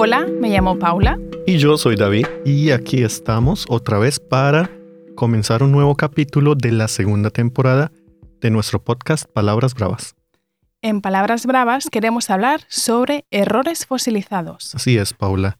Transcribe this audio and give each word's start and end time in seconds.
Hola, 0.00 0.28
me 0.28 0.48
llamo 0.48 0.78
Paula. 0.78 1.18
Y 1.44 1.58
yo 1.58 1.76
soy 1.76 1.96
David. 1.96 2.24
Y 2.44 2.70
aquí 2.70 3.02
estamos 3.02 3.66
otra 3.68 3.98
vez 3.98 4.20
para 4.20 4.70
comenzar 5.16 5.64
un 5.64 5.72
nuevo 5.72 5.96
capítulo 5.96 6.54
de 6.54 6.70
la 6.70 6.86
segunda 6.86 7.30
temporada 7.30 7.90
de 8.40 8.50
nuestro 8.50 8.80
podcast 8.80 9.28
Palabras 9.28 9.74
Bravas. 9.74 10.14
En 10.82 11.00
Palabras 11.00 11.46
Bravas 11.46 11.88
queremos 11.90 12.30
hablar 12.30 12.60
sobre 12.68 13.24
errores 13.32 13.86
fosilizados. 13.86 14.72
Así 14.72 14.96
es, 14.96 15.14
Paula. 15.14 15.58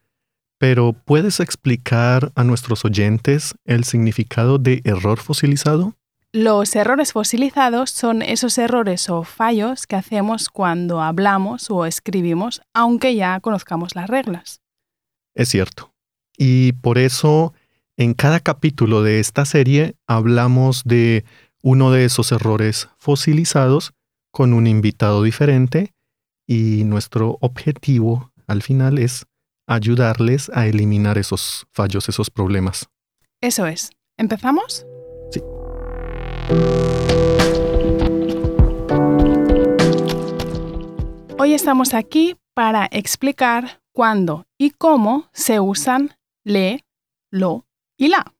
Pero 0.56 0.92
¿puedes 0.92 1.40
explicar 1.40 2.30
a 2.36 2.44
nuestros 2.44 2.84
oyentes 2.84 3.56
el 3.64 3.82
significado 3.82 4.58
de 4.58 4.82
error 4.84 5.18
fosilizado? 5.18 5.94
Los 6.40 6.76
errores 6.76 7.14
fosilizados 7.14 7.90
son 7.90 8.22
esos 8.22 8.58
errores 8.58 9.10
o 9.10 9.24
fallos 9.24 9.88
que 9.88 9.96
hacemos 9.96 10.50
cuando 10.50 11.02
hablamos 11.02 11.68
o 11.68 11.84
escribimos, 11.84 12.62
aunque 12.72 13.16
ya 13.16 13.40
conozcamos 13.40 13.96
las 13.96 14.08
reglas. 14.08 14.60
Es 15.34 15.48
cierto. 15.48 15.92
Y 16.36 16.74
por 16.74 16.98
eso 16.98 17.54
en 17.96 18.14
cada 18.14 18.38
capítulo 18.38 19.02
de 19.02 19.18
esta 19.18 19.44
serie 19.46 19.96
hablamos 20.06 20.84
de 20.84 21.24
uno 21.60 21.90
de 21.90 22.04
esos 22.04 22.30
errores 22.30 22.88
fosilizados 22.98 23.92
con 24.30 24.54
un 24.54 24.68
invitado 24.68 25.24
diferente 25.24 25.92
y 26.46 26.84
nuestro 26.84 27.38
objetivo 27.40 28.30
al 28.46 28.62
final 28.62 28.98
es 28.98 29.26
ayudarles 29.66 30.52
a 30.54 30.68
eliminar 30.68 31.18
esos 31.18 31.66
fallos, 31.72 32.08
esos 32.08 32.30
problemas. 32.30 32.88
Eso 33.40 33.66
es. 33.66 33.90
¿Empezamos? 34.16 34.86
Hoy 41.38 41.52
estamos 41.52 41.92
aquí 41.92 42.36
para 42.54 42.88
explicar 42.90 43.82
cuándo 43.92 44.46
y 44.56 44.70
cómo 44.70 45.28
se 45.32 45.60
usan 45.60 46.16
le, 46.44 46.86
lo 47.30 47.66
y 47.98 48.08
la, 48.08 48.32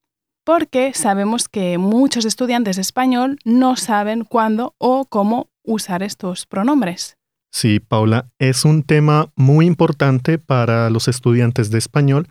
porque 0.45 0.95
sabemos 0.95 1.49
que 1.51 1.77
muchos 1.77 2.25
estudiantes 2.25 2.77
de 2.77 2.83
español 2.83 3.39
no 3.45 3.77
saben 3.77 4.25
cuándo 4.25 4.75
o 4.79 5.05
cómo 5.05 5.51
usar 5.63 6.03
estos 6.03 6.47
pronombres. 6.47 7.19
Sí, 7.53 7.79
Paula, 7.79 8.31
es 8.39 8.65
un 8.65 8.85
tema 8.85 9.31
muy 9.37 9.67
importante 9.67 10.39
para 10.39 10.89
los 10.89 11.09
estudiantes 11.09 11.71
de 11.71 11.77
español 11.77 12.29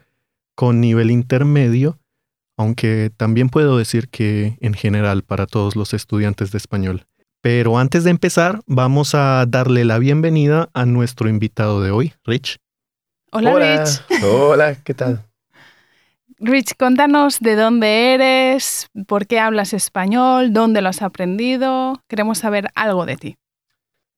con 0.56 0.82
nivel 0.82 1.12
intermedio 1.12 2.00
aunque 2.58 3.12
también 3.16 3.50
puedo 3.50 3.78
decir 3.78 4.10
que 4.10 4.58
en 4.60 4.74
general 4.74 5.24
para 5.24 5.46
todos 5.46 5.76
los 5.76 5.94
estudiantes 5.94 6.52
de 6.52 6.58
español. 6.58 7.06
Pero 7.40 7.78
antes 7.78 8.04
de 8.04 8.10
empezar, 8.10 8.62
vamos 8.66 9.14
a 9.14 9.46
darle 9.48 9.86
la 9.86 10.00
bienvenida 10.00 10.70
a 10.74 10.86
nuestro 10.86 11.30
invitado 11.30 11.82
de 11.82 11.92
hoy, 11.92 12.14
Rich. 12.26 12.58
Hola, 13.32 13.54
Rich. 13.54 14.24
Hola, 14.24 14.76
¿qué 14.84 14.94
tal? 14.96 15.24
Rich, 16.40 16.74
contanos 16.78 17.40
de 17.40 17.56
dónde 17.56 18.14
eres, 18.14 18.90
por 19.08 19.28
qué 19.28 19.40
hablas 19.40 19.74
español, 19.74 20.52
dónde 20.52 20.82
lo 20.82 20.90
has 20.90 21.02
aprendido. 21.02 22.02
Queremos 22.08 22.40
saber 22.40 22.70
algo 22.76 23.06
de 23.06 23.18
ti. 23.18 23.38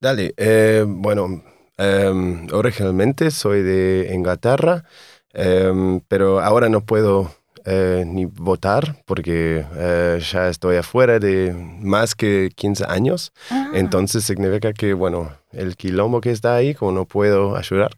Dale, 0.01 0.33
eh, 0.37 0.85
bueno, 0.87 1.43
em, 1.77 2.47
originalmente 2.51 3.31
soy 3.31 3.61
de 3.61 4.11
Inglaterra, 4.13 4.85
em, 5.33 6.01
pero 6.07 6.39
ahora 6.39 6.69
no 6.69 6.85
puedo 6.85 7.38
eh, 7.69 8.03
ni 8.07 8.25
votar 8.25 8.95
porque 9.05 9.63
eh, 9.77 10.19
ya 10.31 10.49
estoy 10.49 10.77
afuera 10.77 11.19
de 11.19 11.53
más 11.81 12.15
que 12.15 12.49
15 12.55 12.85
años. 12.87 13.31
Ah. 13.51 13.71
Entonces 13.73 14.23
significa 14.23 14.73
que, 14.73 14.93
bueno, 14.93 15.31
el 15.51 15.75
quilombo 15.75 16.19
que 16.21 16.31
está 16.31 16.55
ahí, 16.55 16.73
como 16.73 16.91
no 16.91 17.05
puedo 17.05 17.55
ayudar. 17.55 17.91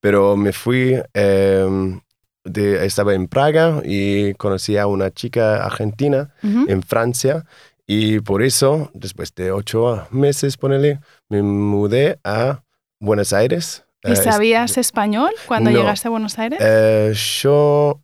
Pero 0.00 0.36
me 0.36 0.52
fui, 0.52 0.96
em, 1.14 2.00
de, 2.44 2.86
estaba 2.86 3.14
en 3.14 3.28
Praga 3.28 3.82
y 3.84 4.32
conocí 4.34 4.76
a 4.78 4.86
una 4.86 5.10
chica 5.10 5.64
argentina 5.64 6.30
Ujú. 6.42 6.64
en 6.68 6.82
Francia. 6.82 7.44
Y 7.86 8.20
por 8.20 8.42
eso, 8.42 8.90
después 8.94 9.34
de 9.34 9.50
ocho 9.52 10.06
meses, 10.10 10.56
ponele, 10.56 11.00
me 11.28 11.42
mudé 11.42 12.18
a 12.24 12.62
Buenos 13.00 13.32
Aires. 13.32 13.84
¿Y 14.04 14.10
Eh, 14.10 14.12
es- 14.12 14.22
sabías 14.24 14.78
español 14.78 15.30
cuando 15.46 15.70
no. 15.70 15.78
llegaste 15.78 16.08
a 16.08 16.10
Buenos 16.10 16.38
Aires? 16.38 16.58
eh, 16.62 17.12
yo, 17.42 18.00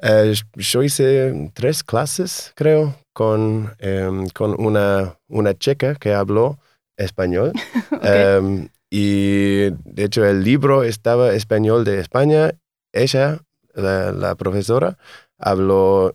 eh, 0.00 0.34
yo 0.54 0.82
hice 0.82 1.50
tres 1.54 1.82
clases, 1.82 2.52
creo, 2.54 2.94
con, 3.12 3.74
em, 3.78 4.28
con 4.28 4.54
una, 4.58 5.18
una 5.28 5.54
checa 5.54 5.94
que 5.94 6.12
habló 6.12 6.58
español. 6.96 7.52
Ok. 7.92 8.04
Em, 8.04 8.68
y 8.90 9.70
de 9.70 10.04
hecho 10.04 10.24
el 10.24 10.42
libro 10.44 10.82
estaba 10.82 11.32
español 11.34 11.84
de 11.84 12.00
España. 12.00 12.52
Ella, 12.92 13.38
la, 13.74 14.12
la 14.12 14.34
profesora, 14.34 14.98
habló 15.38 16.14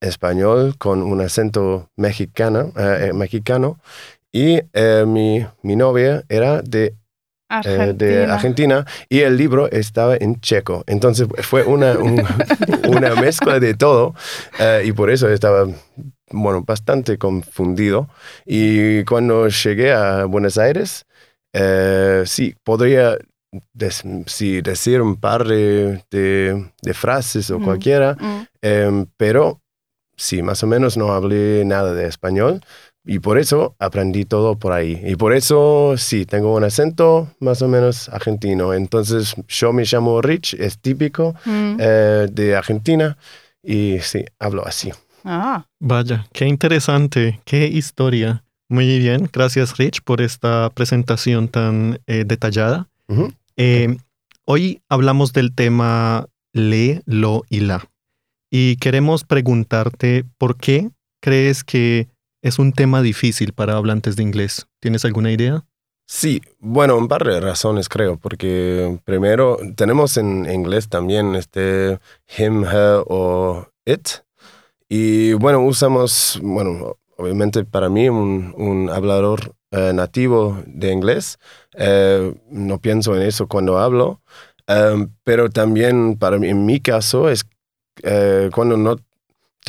español 0.00 0.76
con 0.78 1.02
un 1.02 1.20
acento 1.20 1.90
mexicano, 1.96 2.72
eh, 2.76 3.08
eh, 3.08 3.12
mexicano. 3.12 3.78
Y 4.32 4.60
eh, 4.72 5.04
mi, 5.06 5.46
mi 5.62 5.76
novia 5.76 6.24
era 6.28 6.62
de 6.62 6.94
eh, 7.64 7.92
de 7.94 8.24
Argentina. 8.24 8.84
Y 9.08 9.20
el 9.20 9.36
libro 9.36 9.70
estaba 9.70 10.16
en 10.16 10.40
checo. 10.40 10.84
Entonces 10.86 11.26
fue 11.42 11.64
una, 11.64 11.92
un- 11.98 12.22
una 12.88 13.14
mezcla 13.14 13.58
de 13.60 13.74
todo 13.74 14.14
eh, 14.58 14.82
y 14.84 14.92
por 14.92 15.10
eso 15.10 15.28
estaba, 15.28 15.66
bueno, 16.30 16.62
bastante 16.66 17.18
confundido. 17.18 18.08
Y 18.46 19.04
cuando 19.04 19.48
llegué 19.48 19.92
a 19.92 20.24
Buenos 20.26 20.58
Aires, 20.58 21.06
eh, 21.52 22.22
sí, 22.26 22.54
podría 22.64 23.16
des- 23.72 24.02
sí, 24.26 24.60
decir 24.60 25.00
un 25.00 25.16
par 25.16 25.46
de, 25.46 26.04
de- 26.10 26.70
de 26.82 26.94
frases 26.94 27.50
o 27.50 27.58
Mm. 27.58 27.64
cualquiera, 27.64 28.16
Mm. 28.20 28.46
Em, 28.60 29.06
pero 29.16 29.60
sí, 30.16 30.42
más 30.42 30.62
o 30.62 30.66
menos 30.66 30.96
no 30.96 31.12
hablé 31.12 31.64
nada 31.64 31.94
de 31.94 32.06
español 32.06 32.60
y 33.08 33.18
por 33.20 33.38
eso 33.38 33.74
aprendí 33.80 34.24
todo 34.24 34.56
por 34.56 34.72
ahí. 34.72 35.00
Y 35.04 35.16
por 35.16 35.32
eso 35.34 35.94
sí, 35.96 36.26
tengo 36.26 36.54
un 36.54 36.62
acento 36.62 37.28
más 37.40 37.62
o 37.62 37.68
menos 37.68 38.08
argentino. 38.10 38.74
Entonces 38.74 39.34
yo 39.48 39.72
me 39.72 39.84
llamo 39.84 40.20
Rich, 40.22 40.54
es 40.54 40.78
típico 40.78 41.34
Mm. 41.46 41.76
eh, 41.80 42.28
de 42.30 42.54
Argentina 42.54 43.16
y 43.62 43.98
sí, 44.00 44.24
hablo 44.38 44.64
así. 44.66 44.92
Ah, 45.24 45.66
Vaya, 45.80 46.26
qué 46.32 46.46
interesante, 46.46 47.40
qué 47.44 47.66
historia. 47.66 48.44
Muy 48.68 48.98
bien, 48.98 49.28
gracias 49.32 49.76
Rich 49.78 50.02
por 50.02 50.20
esta 50.20 50.70
presentación 50.74 51.48
tan 51.48 52.00
eh, 52.06 52.24
detallada. 52.26 52.88
Ujú. 53.08 53.32
Eh, 53.56 53.96
hoy 54.44 54.80
hablamos 54.90 55.32
del 55.32 55.54
tema 55.54 56.26
le, 56.52 57.02
lo 57.06 57.42
y 57.48 57.60
la. 57.60 57.88
Y 58.50 58.76
queremos 58.76 59.24
preguntarte 59.24 60.24
por 60.38 60.56
qué 60.56 60.90
crees 61.20 61.64
que 61.64 62.08
es 62.42 62.58
un 62.58 62.72
tema 62.72 63.02
difícil 63.02 63.52
para 63.52 63.76
hablantes 63.76 64.16
de 64.16 64.22
inglés. 64.22 64.66
¿Tienes 64.80 65.04
alguna 65.04 65.30
idea? 65.32 65.64
Sí, 66.06 66.40
bueno, 66.58 66.96
un 66.96 67.06
par 67.06 67.24
de 67.24 67.38
razones 67.38 67.88
creo, 67.88 68.16
porque 68.16 68.98
primero 69.04 69.58
tenemos 69.76 70.16
en 70.16 70.50
inglés 70.50 70.88
también 70.88 71.34
este 71.34 71.98
him, 72.38 72.64
her 72.64 73.02
o 73.06 73.68
it. 73.84 74.08
Y 74.88 75.34
bueno, 75.34 75.60
usamos, 75.60 76.40
bueno, 76.42 76.96
obviamente 77.16 77.64
para 77.64 77.90
mí, 77.90 78.08
un, 78.08 78.54
un 78.56 78.88
hablador 78.88 79.54
eh, 79.70 79.92
nativo 79.92 80.62
de 80.66 80.92
inglés, 80.92 81.38
eh, 81.76 82.34
no 82.50 82.78
pienso 82.80 83.14
en 83.14 83.20
eso 83.20 83.46
cuando 83.46 83.78
hablo, 83.78 84.22
em, 84.66 85.10
pero 85.24 85.50
también 85.50 86.16
para 86.16 86.38
mí, 86.38 86.48
en 86.48 86.64
mi 86.64 86.80
caso, 86.80 87.28
es 87.28 87.44
eh, 88.02 88.48
cuando 88.54 88.78
no 88.78 88.96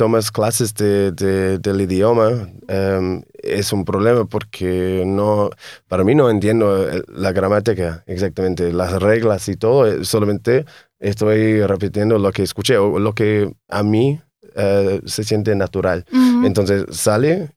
tomas 0.00 0.30
clases 0.30 0.72
de, 0.74 1.12
de- 1.12 1.58
del 1.58 1.78
idioma, 1.82 2.48
em, 2.68 3.22
es 3.42 3.70
un 3.70 3.84
problema 3.84 4.24
porque 4.24 5.02
no, 5.06 5.50
para 5.88 6.04
mí 6.04 6.14
no 6.14 6.30
entiendo 6.30 6.86
la 7.08 7.32
gramática 7.32 8.02
exactamente, 8.06 8.72
las 8.72 8.92
reglas 9.02 9.46
y 9.50 9.56
todo, 9.56 9.86
eh, 9.86 10.02
solamente 10.06 10.64
estoy 10.98 11.62
repitiendo 11.66 12.18
lo 12.18 12.32
que 12.32 12.42
escuché 12.44 12.78
o 12.78 12.98
lo 12.98 13.12
que 13.14 13.52
a 13.68 13.82
mí 13.82 14.18
eh, 14.56 15.02
se 15.04 15.22
siente 15.22 15.54
natural. 15.54 16.06
mm. 16.10 16.46
Entonces 16.46 16.86
sale, 16.92 17.50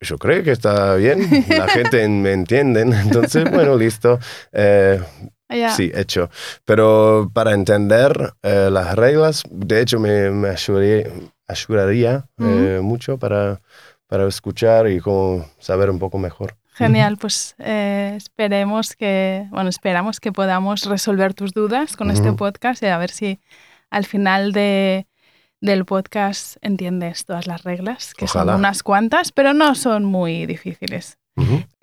yo 0.00 0.18
creo 0.18 0.42
que 0.42 0.50
está 0.50 0.96
bien, 0.96 1.44
la 1.56 1.68
gente 1.76 2.08
me 2.08 2.32
entiende, 2.32 2.80
entonces 2.80 3.48
bueno, 3.52 3.76
listo, 3.76 4.18
eh, 4.52 5.00
Ya. 5.48 5.70
sí, 5.70 5.92
hecho. 5.94 6.28
Pero 6.64 7.30
para 7.32 7.52
entender 7.52 8.10
eh, 8.42 8.68
las 8.72 8.96
reglas, 8.96 9.44
de 9.48 9.80
hecho 9.82 10.00
me, 10.00 10.30
me 10.32 10.48
ayudaría, 11.48 12.28
eh, 12.38 12.80
mucho 12.82 13.18
para, 13.18 13.60
para 14.06 14.26
escuchar 14.26 14.88
y 14.88 15.00
como 15.00 15.44
saber 15.58 15.90
un 15.90 15.98
poco 15.98 16.18
mejor. 16.18 16.56
Genial, 16.74 17.16
pues 17.16 17.54
eh, 17.58 18.14
esperemos 18.16 18.96
que, 18.96 19.46
bueno, 19.50 19.70
esperamos 19.70 20.20
que 20.20 20.30
podamos 20.30 20.84
resolver 20.84 21.32
tus 21.32 21.52
dudas 21.52 21.96
con 21.96 22.10
este 22.10 22.32
podcast 22.34 22.82
y 22.82 22.86
a 22.86 22.98
ver 22.98 23.10
si 23.10 23.40
al 23.90 24.04
final 24.04 24.52
de, 24.52 25.06
del 25.62 25.86
podcast 25.86 26.56
entiendes 26.60 27.24
todas 27.24 27.46
las 27.46 27.62
reglas, 27.62 28.12
que 28.12 28.26
Ojalá. 28.26 28.52
son 28.52 28.60
unas 28.60 28.82
cuantas, 28.82 29.32
pero 29.32 29.54
no 29.54 29.74
son 29.74 30.04
muy 30.04 30.44
difíciles. 30.44 31.18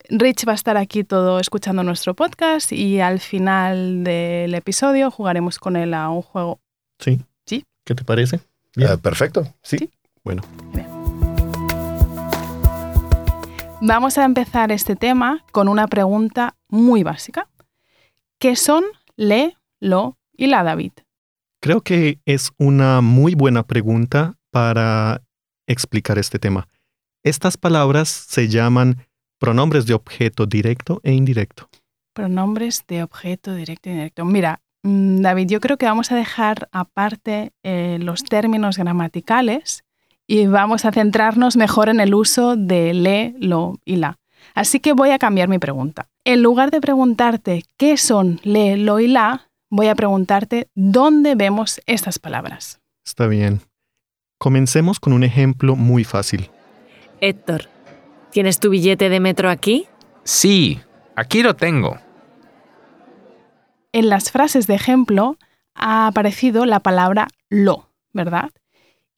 Rich 0.10 0.48
va 0.48 0.51
a 0.51 0.56
estar 0.56 0.77
aquí 0.77 1.04
todo 1.04 1.39
escuchando 1.39 1.83
nuestro 1.83 2.13
podcast 2.13 2.71
y 2.71 3.00
al 3.00 3.19
final 3.19 4.04
del 4.04 4.54
episodio 4.54 5.10
jugaremos 5.10 5.57
con 5.57 5.75
él 5.75 5.94
a 5.94 6.10
un 6.10 6.21
juego. 6.21 6.60
Sí. 7.00 7.21
Sí. 7.45 7.65
¿Qué 7.86 7.95
te 7.95 8.04
parece? 8.04 8.39
Ah, 8.77 8.97
perfecto, 8.97 9.47
sí. 9.61 9.77
Sí. 9.77 9.91
Bueno, 10.23 10.41
Vamos 13.85 14.17
a 14.17 14.23
empezar 14.23 14.71
este 14.71 14.95
tema 14.95 15.43
con 15.51 15.67
una 15.67 15.87
pregunta 15.87 16.55
muy 16.69 17.03
básica. 17.03 17.49
¿Qué 18.39 18.55
son 18.55 18.85
le, 19.17 19.57
lo 19.81 20.17
y 20.37 20.47
la, 20.47 20.63
David? 20.63 20.93
creo 21.63 21.79
que 21.79 22.19
es 22.25 22.51
una 22.57 22.99
muy 22.99 23.35
buena 23.35 23.63
pregunta 23.63 24.37
para 24.51 25.21
explicar 25.65 26.17
este 26.17 26.37
tema. 26.37 26.67
Estas 27.23 27.55
palabras 27.55 28.09
se 28.09 28.49
llaman 28.49 29.07
pronombres 29.39 29.85
de 29.85 29.93
objeto 29.93 30.45
directo 30.45 30.99
e 31.03 31.13
indirecto. 31.13 31.69
Pronombres 32.13 32.83
de 32.85 33.01
objeto 33.01 33.55
directo 33.55 33.87
e 33.87 33.93
indirecto. 33.93 34.25
Mira, 34.25 34.61
David, 34.83 35.47
yo 35.47 35.62
creo 35.62 35.77
que 35.77 35.85
vamos 35.85 36.12
a 36.12 36.15
dejar 36.15 36.68
aparte 36.74 37.53
eh, 37.63 37.97
los 38.01 38.24
términos 38.24 38.77
gramaticales 38.77 39.85
y 40.27 40.47
vamos 40.47 40.83
a 40.83 40.91
centrarnos 40.91 41.56
mejor 41.56 41.88
en 41.88 42.01
el 42.01 42.13
uso 42.13 42.57
de 42.57 42.94
le, 42.94 43.33
lo 43.39 43.80
y 43.85 43.95
la. 43.95 44.19
Así 44.53 44.81
que 44.81 44.91
voy 44.91 45.12
a 45.12 45.19
cambiar 45.19 45.47
mi 45.47 45.57
pregunta. 45.57 46.09
En 46.25 46.44
lugar 46.44 46.69
de 46.69 46.81
preguntarte 46.81 47.63
qué 47.77 47.95
son 47.95 48.41
le, 48.44 48.75
lo 48.75 49.00
y 49.00 49.07
la, 49.07 49.50
voy 49.69 49.88
a 49.88 49.95
preguntarte 49.95 50.68
dónde 50.75 51.36
vemos 51.36 51.81
estas 51.86 52.19
palabras. 52.19 52.81
Está 53.06 53.27
bien. 53.27 53.62
Comencemos 54.38 55.00
con 55.00 55.13
un 55.13 55.24
ejemplo 55.24 55.77
muy 55.77 56.03
fácil. 56.03 56.50
Héctor, 57.21 57.69
¿tienes 58.31 58.59
tu 58.59 58.69
billete 58.69 59.07
de 59.07 59.21
metro 59.21 59.50
aquí? 59.50 59.88
Sí, 60.25 60.81
aquí 61.15 61.41
lo 61.41 61.56
tengo. 61.56 61.97
En 63.93 64.09
las 64.09 64.31
frases 64.31 64.65
de 64.65 64.73
ejemplo 64.73 65.37
ha 65.75 66.07
aparecido 66.07 66.65
la 66.65 66.79
palabra 66.79 67.27
lo, 67.49 67.89
¿verdad? 68.11 68.49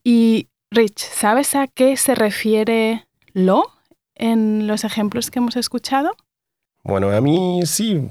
Y 0.04 0.50
Rich, 0.70 1.00
¿sabes 1.00 1.56
a 1.56 1.68
qué 1.68 1.96
se 1.96 2.14
refiere 2.14 3.08
lo 3.34 3.72
en 4.16 4.68
los 4.68 4.84
ejemplos 4.84 5.32
que 5.32 5.40
hemos 5.40 5.56
escuchado? 5.56 6.12
Bueno, 6.84 7.10
a 7.10 7.22
mí 7.22 7.62
sí, 7.66 8.10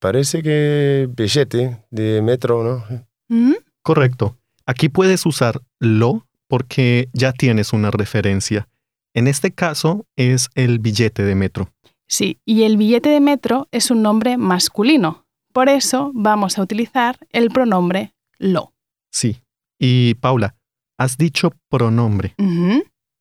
parece 0.00 0.42
que 0.42 1.08
billete 1.14 1.84
de 1.90 2.22
metro, 2.22 2.64
¿no? 2.64 3.06
¿Mm? 3.28 3.56
Correcto. 3.82 4.36
Aquí 4.64 4.88
puedes 4.88 5.26
usar 5.26 5.60
lo 5.78 6.26
porque 6.46 7.10
ya 7.12 7.32
tienes 7.32 7.74
una 7.74 7.90
referencia. 7.90 8.66
En 9.12 9.26
este 9.26 9.52
caso 9.52 10.06
es 10.16 10.48
el 10.54 10.78
billete 10.78 11.22
de 11.22 11.34
metro. 11.34 11.70
Sí, 12.06 12.38
y 12.46 12.62
el 12.62 12.78
billete 12.78 13.10
de 13.10 13.20
metro 13.20 13.68
es 13.72 13.90
un 13.90 14.02
nombre 14.02 14.38
masculino. 14.38 15.26
Por 15.58 15.68
eso 15.68 16.12
vamos 16.14 16.56
a 16.56 16.62
utilizar 16.62 17.18
el 17.30 17.50
pronombre 17.50 18.14
lo. 18.38 18.74
Sí. 19.10 19.42
Y 19.76 20.14
Paula, 20.14 20.54
has 20.96 21.16
dicho 21.16 21.52
pronombre. 21.68 22.36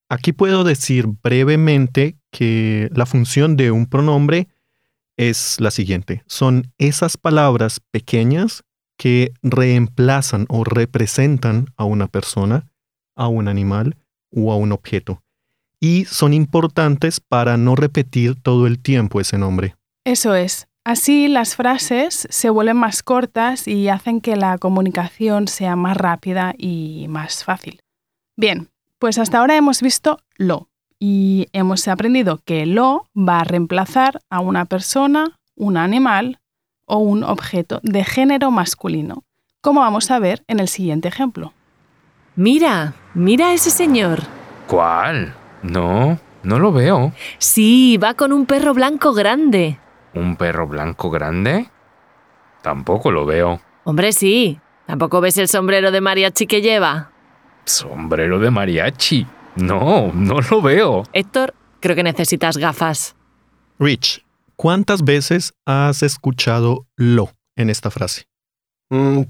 Aquí 0.08 0.34
puedo 0.34 0.64
decir 0.64 1.08
brevemente 1.08 2.16
que 2.30 2.92
la 2.94 3.08
función 3.08 3.58
de 3.58 3.72
un 3.72 3.88
pronombre 3.88 4.50
es 5.18 5.60
la 5.60 5.72
siguiente. 5.72 6.22
Son 6.28 6.72
esas 6.78 7.18
palabras 7.18 7.82
pequeñas 7.90 8.62
que 9.00 9.34
reemplazan 9.42 10.46
o 10.48 10.64
representan 10.64 11.66
a 11.76 11.86
una 11.86 12.06
persona, 12.06 12.72
a 13.16 13.30
un 13.30 13.48
animal 13.48 13.98
o 14.32 14.52
a 14.52 14.58
un 14.58 14.74
objeto. 14.74 15.24
Y 15.80 16.06
son 16.06 16.36
importantes 16.36 17.20
para 17.20 17.58
no 17.58 17.76
repetir 17.76 18.36
todo 18.40 18.68
el 18.68 18.78
tiempo 18.78 19.20
ese 19.20 19.40
nombre. 19.40 19.76
Eso 20.06 20.36
es. 20.36 20.68
Así 20.88 21.28
las 21.28 21.58
frases 21.58 22.30
se 22.30 22.50
vuelven 22.50 22.78
más 22.78 23.04
cortas 23.04 23.68
y 23.68 23.90
hacen 23.90 24.22
que 24.22 24.38
la 24.38 24.58
comunicación 24.58 25.50
sea 25.50 25.76
más 25.76 25.98
rápida 25.98 26.54
y 26.58 27.08
más 27.10 27.44
fácil. 27.44 27.82
Bien, 28.38 28.70
pues 28.98 29.18
hasta 29.18 29.40
ahora 29.40 29.58
hemos 29.58 29.82
visto 29.82 30.22
lo 30.38 30.70
y 30.98 31.48
hemos 31.52 31.90
aprendido 31.90 32.40
que 32.46 32.66
lo 32.66 33.10
va 33.14 33.42
a 33.42 33.44
reemplazar 33.44 34.22
a 34.30 34.40
una 34.40 34.64
persona, 34.64 35.38
un 35.58 35.76
animal 35.76 36.40
o 36.86 37.00
un 37.00 37.26
objeto 37.26 37.82
de 37.84 38.06
género 38.06 38.50
masculino, 38.50 39.26
como 39.60 39.82
vamos 39.82 40.10
a 40.10 40.20
ver 40.20 40.46
en 40.48 40.62
el 40.62 40.70
siguiente 40.70 41.10
ejemplo. 41.10 41.52
Mira, 42.38 42.94
mira 43.14 43.48
a 43.48 43.54
ese 43.54 43.72
señor. 43.72 44.22
¿Cuál? 44.68 45.36
No, 45.64 46.18
no 46.44 46.60
lo 46.60 46.72
veo. 46.72 47.12
Sí, 47.40 47.98
va 47.98 48.14
con 48.14 48.32
un 48.32 48.46
perro 48.46 48.74
blanco 48.74 49.12
grande. 49.12 49.80
¿Un 50.14 50.36
perro 50.36 50.68
blanco 50.68 51.10
grande? 51.10 51.70
Tampoco 52.62 53.12
lo 53.12 53.26
veo. 53.26 53.62
Hombre, 53.84 54.12
sí. 54.12 54.60
¿Tampoco 54.86 55.22
ves 55.22 55.38
el 55.38 55.48
sombrero 55.48 55.92
de 55.92 56.02
mariachi 56.02 56.48
que 56.48 56.62
lleva? 56.62 57.12
Sombrero 57.66 58.40
de 58.40 58.50
mariachi. 58.52 59.28
No, 59.58 60.12
no 60.14 60.40
lo 60.50 60.62
veo. 60.62 61.04
Héctor, 61.14 61.54
creo 61.80 61.96
que 61.96 62.04
necesitas 62.04 62.58
gafas. 62.58 63.16
Rich, 63.80 64.26
¿cuántas 64.56 65.04
veces 65.04 65.54
has 65.66 66.04
escuchado 66.04 66.88
lo 66.96 67.32
en 67.56 67.70
esta 67.70 67.92
frase? 67.92 68.26
Mm, 68.90 69.24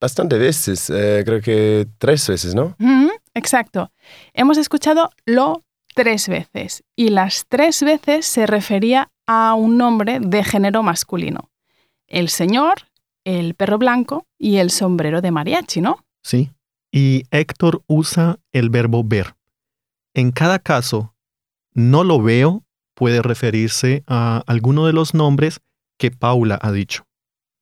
bastante 0.00 0.38
veces, 0.38 0.90
eh, 0.90 1.22
creo 1.24 1.40
que 1.40 1.86
tres 1.98 2.28
veces, 2.28 2.54
¿no? 2.54 2.76
Exacto. 3.34 3.90
Hemos 4.32 4.58
escuchado 4.58 5.10
lo 5.26 5.64
tres 5.94 6.28
veces 6.28 6.84
y 6.96 7.08
las 7.08 7.46
tres 7.48 7.82
veces 7.82 8.26
se 8.26 8.46
refería 8.46 9.10
a 9.26 9.54
un 9.54 9.78
nombre 9.78 10.20
de 10.20 10.44
género 10.44 10.82
masculino. 10.82 11.50
El 12.06 12.28
señor, 12.28 12.74
el 13.24 13.54
perro 13.54 13.78
blanco 13.78 14.26
y 14.38 14.56
el 14.56 14.70
sombrero 14.70 15.22
de 15.22 15.30
mariachi, 15.30 15.80
¿no? 15.80 16.04
Sí. 16.22 16.50
Y 16.92 17.24
Héctor 17.30 17.82
usa 17.86 18.38
el 18.52 18.70
verbo 18.70 19.02
ver. 19.02 19.34
En 20.14 20.30
cada 20.30 20.58
caso, 20.58 21.14
no 21.72 22.04
lo 22.04 22.20
veo 22.20 22.64
puede 22.94 23.22
referirse 23.22 24.04
a 24.06 24.42
alguno 24.46 24.86
de 24.86 24.92
los 24.92 25.14
nombres 25.14 25.60
que 25.98 26.10
Paula 26.10 26.58
ha 26.62 26.72
dicho. 26.72 27.04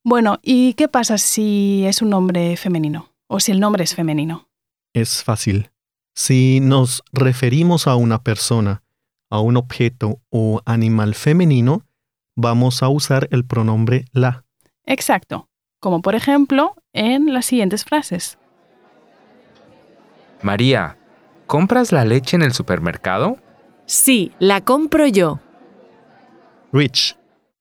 Bueno, 0.05 0.39
¿y 0.43 0.75
qué 0.75 0.89
pasa 0.89 1.19
si 1.19 1.85
es 1.87 2.03
un 2.03 2.11
nombre 2.11 2.57
femenino? 2.57 3.09
O 3.29 3.41
si 3.41 3.53
el 3.53 3.61
nombre 3.61 3.85
es 3.85 3.95
femenino. 3.95 4.49
Es 4.93 5.25
fácil. 5.25 5.71
Si 6.15 6.61
nos 6.61 7.03
referimos 7.13 7.87
a 7.87 7.97
una 7.97 8.23
persona, 8.23 8.83
a 9.31 9.41
un 9.41 9.57
objeto 9.57 10.21
o 10.31 10.61
animal 10.67 11.15
femenino, 11.15 11.87
vamos 12.37 12.83
a 12.83 12.89
usar 12.89 13.29
el 13.31 13.45
pronombre 13.45 14.05
la. 14.13 14.45
Exacto. 14.85 15.49
Como 15.81 16.03
por 16.03 16.15
ejemplo 16.15 16.75
en 16.93 17.33
las 17.33 17.47
siguientes 17.47 17.85
frases. 17.85 18.39
María, 20.43 20.99
¿compras 21.47 21.93
la 21.93 22.05
leche 22.05 22.37
en 22.37 22.43
el 22.43 22.53
supermercado? 22.53 23.39
Sí, 23.87 24.33
la 24.39 24.61
compro 24.61 25.07
yo. 25.07 25.41
Rich, 26.73 27.17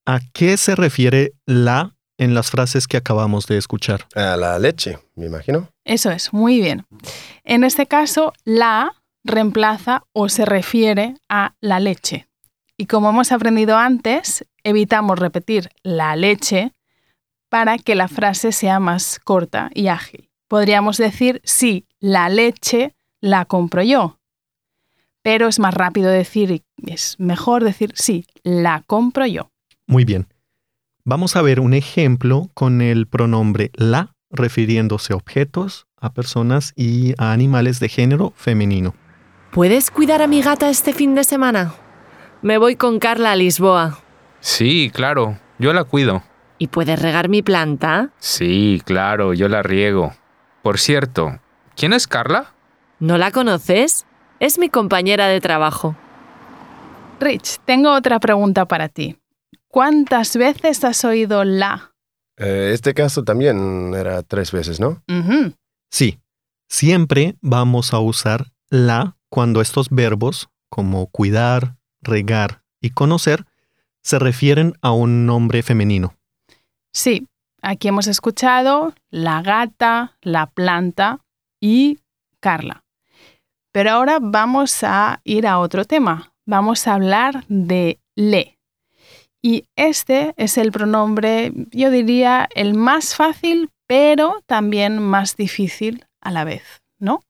¿a 0.05 0.19
qué 0.33 0.57
se 0.57 0.75
refiere 0.75 1.33
la 1.45 1.95
en 2.17 2.33
las 2.33 2.51
frases 2.51 2.87
que 2.87 2.97
acabamos 2.97 3.47
de 3.47 3.57
escuchar? 3.57 4.07
A 4.15 4.35
la 4.37 4.59
leche, 4.59 4.99
me 5.15 5.25
imagino. 5.25 5.69
Eso 5.91 6.09
es, 6.09 6.31
muy 6.31 6.61
bien. 6.61 6.85
En 7.43 7.65
este 7.65 7.85
caso, 7.85 8.31
la 8.45 8.93
reemplaza 9.25 10.05
o 10.13 10.29
se 10.29 10.45
refiere 10.45 11.15
a 11.27 11.55
la 11.59 11.81
leche. 11.81 12.29
Y 12.77 12.85
como 12.85 13.09
hemos 13.09 13.33
aprendido 13.33 13.77
antes, 13.77 14.47
evitamos 14.63 15.19
repetir 15.19 15.69
la 15.83 16.15
leche 16.15 16.71
para 17.49 17.77
que 17.77 17.95
la 17.95 18.07
frase 18.07 18.53
sea 18.53 18.79
más 18.79 19.19
corta 19.19 19.69
y 19.73 19.89
ágil. 19.89 20.29
Podríamos 20.47 20.95
decir, 20.95 21.41
sí, 21.43 21.85
la 21.99 22.29
leche 22.29 22.95
la 23.19 23.43
compro 23.43 23.83
yo. 23.83 24.17
Pero 25.21 25.49
es 25.49 25.59
más 25.59 25.73
rápido 25.73 26.09
decir 26.09 26.51
y 26.51 26.63
es 26.89 27.19
mejor 27.19 27.65
decir, 27.65 27.91
sí, 27.95 28.25
la 28.43 28.81
compro 28.87 29.25
yo. 29.25 29.51
Muy 29.87 30.05
bien. 30.05 30.27
Vamos 31.03 31.35
a 31.35 31.41
ver 31.41 31.59
un 31.59 31.73
ejemplo 31.73 32.49
con 32.53 32.79
el 32.81 33.07
pronombre 33.07 33.71
la 33.73 34.15
refiriéndose 34.31 35.13
a 35.13 35.17
objetos, 35.17 35.87
a 35.97 36.13
personas 36.13 36.73
y 36.75 37.13
a 37.17 37.31
animales 37.31 37.79
de 37.79 37.89
género 37.89 38.33
femenino. 38.35 38.95
¿Puedes 39.51 39.91
cuidar 39.91 40.21
a 40.21 40.27
mi 40.27 40.41
gata 40.41 40.69
este 40.69 40.93
fin 40.93 41.15
de 41.15 41.23
semana? 41.23 41.73
Me 42.41 42.57
voy 42.57 42.75
con 42.75 42.99
Carla 42.99 43.31
a 43.31 43.35
Lisboa. 43.35 43.99
Sí, 44.39 44.91
claro, 44.93 45.37
yo 45.59 45.73
la 45.73 45.83
cuido. 45.83 46.23
¿Y 46.57 46.67
puedes 46.67 47.01
regar 47.01 47.29
mi 47.29 47.41
planta? 47.41 48.09
Sí, 48.17 48.81
claro, 48.85 49.33
yo 49.33 49.47
la 49.47 49.61
riego. 49.61 50.13
Por 50.61 50.79
cierto, 50.79 51.39
¿quién 51.75 51.93
es 51.93 52.07
Carla? 52.07 52.53
¿No 52.99 53.17
la 53.17 53.31
conoces? 53.31 54.05
Es 54.39 54.57
mi 54.57 54.69
compañera 54.69 55.27
de 55.27 55.41
trabajo. 55.41 55.95
Rich, 57.19 57.59
tengo 57.65 57.93
otra 57.93 58.19
pregunta 58.19 58.65
para 58.65 58.89
ti. 58.89 59.17
¿Cuántas 59.67 60.35
veces 60.35 60.83
has 60.83 61.05
oído 61.05 61.43
la? 61.43 61.90
Eh, 62.41 62.71
este 62.73 62.93
caso 62.95 63.23
también 63.23 63.93
era 63.93 64.23
tres 64.23 64.51
veces, 64.51 64.79
¿no? 64.79 65.03
Sí, 65.91 66.19
siempre 66.67 67.35
vamos 67.41 67.93
a 67.93 67.99
usar 67.99 68.47
la 68.69 69.15
cuando 69.29 69.61
estos 69.61 69.89
verbos, 69.89 70.49
como 70.69 71.07
cuidar, 71.07 71.77
regar 72.01 72.63
y 72.81 72.89
conocer, 72.89 73.45
se 74.01 74.17
refieren 74.17 74.73
a 74.81 74.91
un 74.91 75.27
nombre 75.27 75.61
femenino. 75.61 76.15
Sí, 76.91 77.27
aquí 77.61 77.87
hemos 77.87 78.07
escuchado 78.07 78.95
la 79.11 79.41
gata, 79.43 80.17
la 80.21 80.47
planta 80.47 81.19
y 81.59 81.99
Carla. 82.39 82.83
Pero 83.71 83.91
ahora 83.91 84.17
vamos 84.19 84.83
a 84.83 85.21
ir 85.23 85.45
a 85.45 85.59
otro 85.59 85.85
tema. 85.85 86.33
Vamos 86.45 86.87
a 86.87 86.95
hablar 86.95 87.45
de 87.47 87.99
le. 88.15 88.57
Y 89.41 89.65
este 89.75 90.33
es 90.37 90.57
el 90.57 90.71
pronombre, 90.71 91.51
yo 91.71 91.89
diría, 91.89 92.47
el 92.55 92.75
más 92.75 93.15
fácil, 93.15 93.69
pero 93.87 94.41
también 94.45 94.99
más 94.99 95.35
difícil 95.35 96.05
a 96.21 96.31
la 96.31 96.43
vez, 96.43 96.63
¿no? 96.99 97.23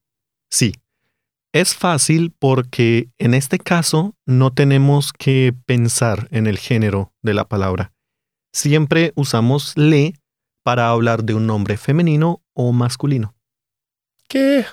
Sí, 0.50 0.74
es 1.54 1.76
fácil 1.76 2.34
porque 2.38 3.10
en 3.18 3.34
este 3.34 3.58
caso 3.58 4.16
no 4.26 4.54
tenemos 4.54 5.14
que 5.14 5.54
pensar 5.66 6.28
en 6.32 6.48
el 6.48 6.58
género 6.58 7.14
de 7.22 7.34
la 7.34 7.48
palabra. 7.48 7.94
Siempre 8.54 9.14
usamos 9.16 9.78
le 9.78 10.14
para 10.64 10.90
hablar 10.90 11.24
de 11.24 11.34
un 11.34 11.48
nombre 11.48 11.78
femenino 11.78 12.42
o 12.54 12.72
masculino. 12.72 13.34
¿Qué? 14.28 14.66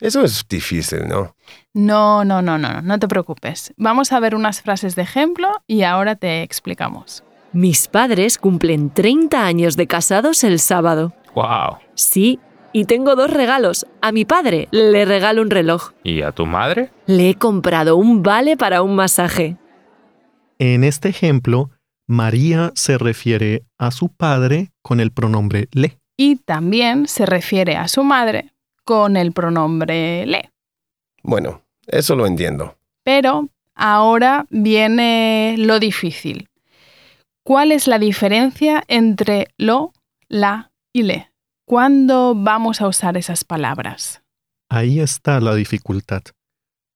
Eso 0.00 0.22
es 0.22 0.46
difícil, 0.48 1.08
¿no? 1.08 1.34
No, 1.74 2.24
no, 2.24 2.40
no, 2.40 2.56
no, 2.56 2.82
no 2.82 2.98
te 2.98 3.08
preocupes. 3.08 3.74
Vamos 3.76 4.12
a 4.12 4.20
ver 4.20 4.34
unas 4.36 4.62
frases 4.62 4.94
de 4.94 5.02
ejemplo 5.02 5.48
y 5.66 5.82
ahora 5.82 6.14
te 6.14 6.42
explicamos. 6.42 7.24
Mis 7.52 7.88
padres 7.88 8.38
cumplen 8.38 8.90
30 8.90 9.44
años 9.44 9.76
de 9.76 9.88
casados 9.88 10.44
el 10.44 10.60
sábado. 10.60 11.14
¡Wow! 11.34 11.78
Sí, 11.94 12.38
y 12.72 12.84
tengo 12.84 13.16
dos 13.16 13.30
regalos. 13.30 13.86
A 14.00 14.12
mi 14.12 14.24
padre 14.24 14.68
le 14.70 15.04
regalo 15.04 15.42
un 15.42 15.50
reloj. 15.50 15.90
¿Y 16.04 16.22
a 16.22 16.30
tu 16.30 16.46
madre? 16.46 16.90
Le 17.06 17.30
he 17.30 17.34
comprado 17.34 17.96
un 17.96 18.22
vale 18.22 18.56
para 18.56 18.82
un 18.82 18.94
masaje. 18.94 19.56
En 20.60 20.84
este 20.84 21.08
ejemplo, 21.08 21.70
María 22.06 22.70
se 22.76 22.98
refiere 22.98 23.64
a 23.78 23.90
su 23.90 24.10
padre 24.10 24.70
con 24.82 25.00
el 25.00 25.10
pronombre 25.10 25.68
le. 25.72 25.98
Y 26.16 26.36
también 26.36 27.08
se 27.08 27.26
refiere 27.26 27.76
a 27.76 27.88
su 27.88 28.04
madre 28.04 28.52
con 28.88 29.18
el 29.18 29.32
pronombre 29.32 30.24
le. 30.24 30.50
Bueno, 31.22 31.60
eso 31.86 32.16
lo 32.16 32.26
entiendo. 32.26 32.78
Pero 33.04 33.50
ahora 33.74 34.46
viene 34.48 35.56
lo 35.58 35.78
difícil. 35.78 36.48
¿Cuál 37.44 37.70
es 37.70 37.86
la 37.86 37.98
diferencia 37.98 38.82
entre 38.88 39.48
lo, 39.58 39.92
la 40.30 40.72
y 40.90 41.02
le? 41.02 41.30
¿Cuándo 41.66 42.34
vamos 42.34 42.80
a 42.80 42.88
usar 42.88 43.18
esas 43.18 43.44
palabras? 43.44 44.22
Ahí 44.70 45.00
está 45.00 45.38
la 45.40 45.54
dificultad, 45.54 46.22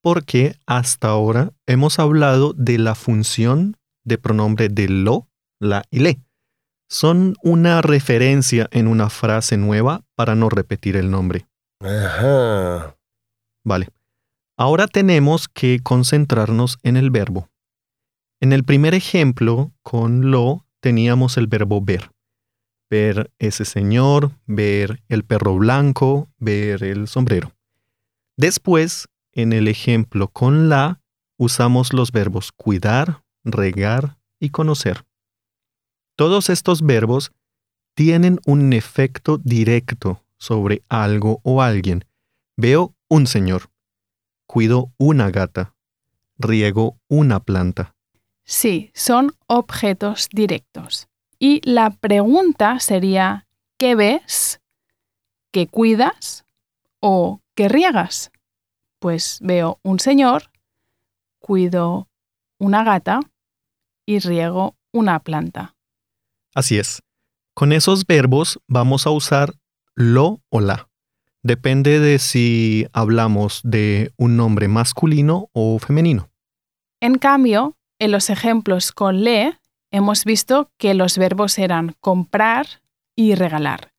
porque 0.03 0.57
hasta 0.65 1.09
ahora 1.09 1.53
hemos 1.67 1.99
hablado 1.99 2.55
de 2.55 2.79
la 2.79 2.95
función 2.95 3.77
de 4.03 4.17
pronombre 4.17 4.71
de 4.71 4.89
lo, 4.89 5.29
la 5.61 5.85
y 5.91 5.99
le. 5.99 6.21
Son 6.89 7.35
una 7.43 7.83
referencia 7.83 8.67
en 8.71 8.87
una 8.87 9.11
frase 9.11 9.59
nueva 9.59 10.07
para 10.15 10.35
no 10.35 10.49
repetir 10.49 10.97
el 10.97 11.11
nombre. 11.11 11.45
Ajá. 11.83 12.97
Vale. 13.65 13.89
Ahora 14.57 14.87
tenemos 14.87 15.49
que 15.49 15.81
concentrarnos 15.83 16.79
en 16.83 16.97
el 16.97 17.11
verbo. 17.11 17.49
En 18.41 18.53
el 18.53 18.65
primer 18.65 18.95
ejemplo, 18.95 19.73
con 19.83 20.31
lo, 20.31 20.67
teníamos 20.81 21.37
el 21.37 21.47
verbo 21.47 21.81
ver 21.81 22.11
ver 22.93 23.33
ese 23.39 23.65
señor, 23.65 24.33
ver 24.45 25.03
el 25.09 25.25
perro 25.25 25.57
blanco, 25.57 26.29
ver 26.37 26.85
el 26.85 27.09
sombrero. 27.09 27.55
Después, 28.37 29.09
en 29.33 29.55
el 29.55 29.67
ejemplo 29.67 30.29
con 30.29 30.69
la, 30.69 31.01
usamos 31.39 31.95
los 31.95 32.13
verbos 32.13 32.53
cuidar, 32.53 33.25
regar 33.45 34.19
y 34.39 34.51
conocer. 34.51 35.07
Todos 36.17 36.51
estos 36.51 36.83
verbos 36.83 37.33
tienen 37.95 38.41
un 38.45 38.75
efecto 38.75 39.39
directo 39.39 40.23
sobre 40.43 40.83
algo 40.89 41.41
o 41.45 41.63
alguien. 41.63 42.05
Veo 42.57 42.97
un 43.09 43.29
señor. 43.29 43.71
Cuido 44.47 44.93
una 44.99 45.31
gata. 45.31 45.77
Riego 46.37 46.99
una 47.07 47.39
planta. 47.39 47.95
Sí, 48.43 48.91
son 48.93 49.37
objetos 49.47 50.29
directos. 50.33 51.07
Y 51.39 51.61
la 51.63 51.91
pregunta 51.91 52.81
sería, 52.81 53.47
¿qué 53.79 53.95
ves? 53.95 54.61
¿Qué 55.53 55.69
cuidas? 55.69 56.45
¿O 56.99 57.41
qué 57.55 57.69
riegas? 57.69 58.33
Pues 58.99 59.39
veo 59.43 59.79
un 59.85 60.01
señor, 60.01 60.51
cuido 61.39 62.09
una 62.59 62.83
gata 62.83 63.21
y 64.07 64.19
riego 64.19 64.75
una 64.91 65.21
planta. 65.21 65.77
Así 66.53 66.81
es. 66.81 67.01
Con 67.55 67.73
esos 67.73 68.05
verbos 68.07 68.59
vamos 68.67 69.07
a 69.07 69.11
usar 69.11 69.55
lo 69.95 70.41
o 70.49 70.61
la. 70.61 70.89
Depende 71.43 71.99
de 71.99 72.19
si 72.19 72.87
hablamos 72.93 73.61
de 73.65 74.13
un 74.17 74.37
nombre 74.37 74.69
masculino 74.69 75.49
o 75.53 75.79
femenino. 75.79 76.31
En 77.01 77.19
cambio, 77.19 77.77
en 77.99 78.13
los 78.13 78.31
ejemplos 78.31 78.93
con 78.93 79.25
le 79.25 79.59
hemos 79.91 80.25
visto 80.25 80.71
que 80.79 80.95
los 80.95 81.19
verbos 81.19 81.59
eran 81.59 81.97
comprar 82.01 82.67
y 83.17 83.35
regalar. 83.35 83.93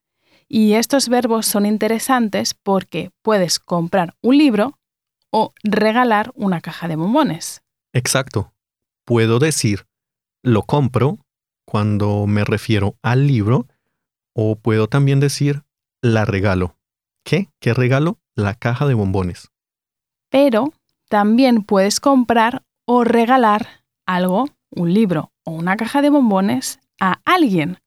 Y 0.48 0.74
estos 0.74 1.10
verbos 1.10 1.46
son 1.46 1.66
interesantes 1.66 2.54
porque 2.54 3.12
puedes 3.22 3.60
comprar 3.60 4.16
un 4.22 4.38
libro 4.38 4.80
o 5.32 5.54
regalar 5.64 6.32
una 6.36 6.62
caja 6.62 6.88
de 6.88 6.96
bombones. 6.96 7.62
Exacto. 7.92 8.54
Puedo 9.06 9.40
decir 9.40 9.86
lo 10.44 10.64
compro 10.64 11.20
cuando 11.66 12.28
me 12.28 12.44
refiero 12.44 12.98
al 13.02 13.28
libro 13.28 13.68
o 14.34 14.58
puedo 14.58 14.88
también 14.88 15.20
decir 15.20 15.64
la 16.04 16.26
regalo. 16.26 16.76
¿Qué? 17.24 17.50
¿Qué 17.62 17.74
regalo? 17.74 18.20
La 18.36 18.54
caja 18.56 18.86
de 18.86 18.94
bombones. 18.94 19.50
Pero 20.30 20.74
también 21.08 21.64
puedes 21.64 22.02
comprar 22.02 22.64
o 22.86 23.06
regalar 23.06 23.86
algo, 24.06 24.50
un 24.70 24.94
libro 24.94 25.32
o 25.46 25.52
una 25.52 25.78
caja 25.78 26.02
de 26.02 26.10
bombones 26.10 26.80
a 27.00 27.22
alguien. 27.24 27.78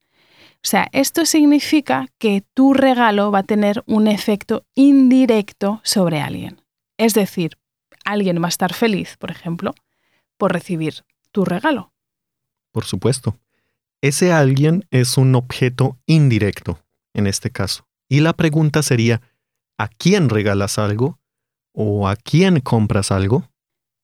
O 0.54 0.68
sea, 0.68 0.88
esto 0.92 1.26
significa 1.26 2.08
que 2.18 2.42
tu 2.54 2.72
regalo 2.72 3.30
va 3.30 3.40
a 3.40 3.42
tener 3.42 3.84
un 3.86 4.08
efecto 4.08 4.64
indirecto 4.74 5.80
sobre 5.84 6.22
alguien. 6.22 6.62
Es 6.96 7.12
decir, 7.12 7.58
alguien 8.04 8.40
va 8.40 8.46
a 8.46 8.48
estar 8.48 8.72
feliz, 8.72 9.18
por 9.18 9.30
ejemplo, 9.30 9.74
por 10.38 10.54
recibir 10.54 11.04
tu 11.32 11.44
regalo. 11.44 11.92
Por 12.72 12.86
supuesto. 12.86 13.38
Ese 14.00 14.32
alguien 14.32 14.86
es 14.90 15.18
un 15.18 15.34
objeto 15.34 15.98
indirecto, 16.06 16.78
en 17.12 17.26
este 17.26 17.50
caso. 17.50 17.85
Y 18.08 18.20
la 18.20 18.32
pregunta 18.32 18.82
sería, 18.82 19.20
¿a 19.78 19.88
quién 19.88 20.28
regalas 20.28 20.78
algo? 20.78 21.18
¿O 21.72 22.08
a 22.08 22.16
quién 22.16 22.60
compras 22.60 23.10
algo? 23.10 23.48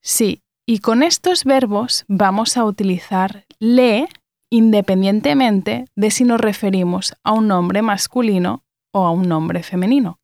Sí, 0.00 0.42
y 0.66 0.78
con 0.80 1.02
estos 1.02 1.44
verbos 1.44 2.04
vamos 2.08 2.56
a 2.56 2.64
utilizar 2.64 3.46
le 3.58 4.08
independientemente 4.50 5.86
de 5.96 6.10
si 6.10 6.24
nos 6.24 6.38
referimos 6.38 7.14
a 7.24 7.32
un 7.32 7.48
nombre 7.48 7.80
masculino 7.80 8.64
o 8.92 9.06
a 9.06 9.10
un 9.10 9.26
nombre 9.26 9.62
femenino. 9.62 10.20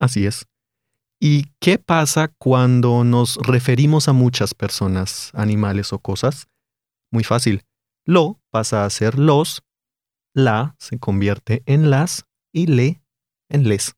Así 0.00 0.26
es. 0.26 0.46
¿Y 1.20 1.46
qué 1.60 1.78
pasa 1.78 2.32
cuando 2.36 3.04
nos 3.04 3.36
referimos 3.36 4.08
a 4.08 4.12
muchas 4.12 4.54
personas, 4.54 5.30
animales 5.34 5.92
o 5.92 6.00
cosas? 6.00 6.48
Muy 7.12 7.22
fácil. 7.22 7.62
Lo 8.04 8.40
pasa 8.50 8.84
a 8.84 8.90
ser 8.90 9.18
los, 9.20 9.62
la 10.34 10.74
se 10.78 10.98
convierte 10.98 11.62
en 11.66 11.90
las 11.90 12.26
y 12.54 12.66
le 12.66 13.02
en 13.50 13.68
les. 13.68 13.94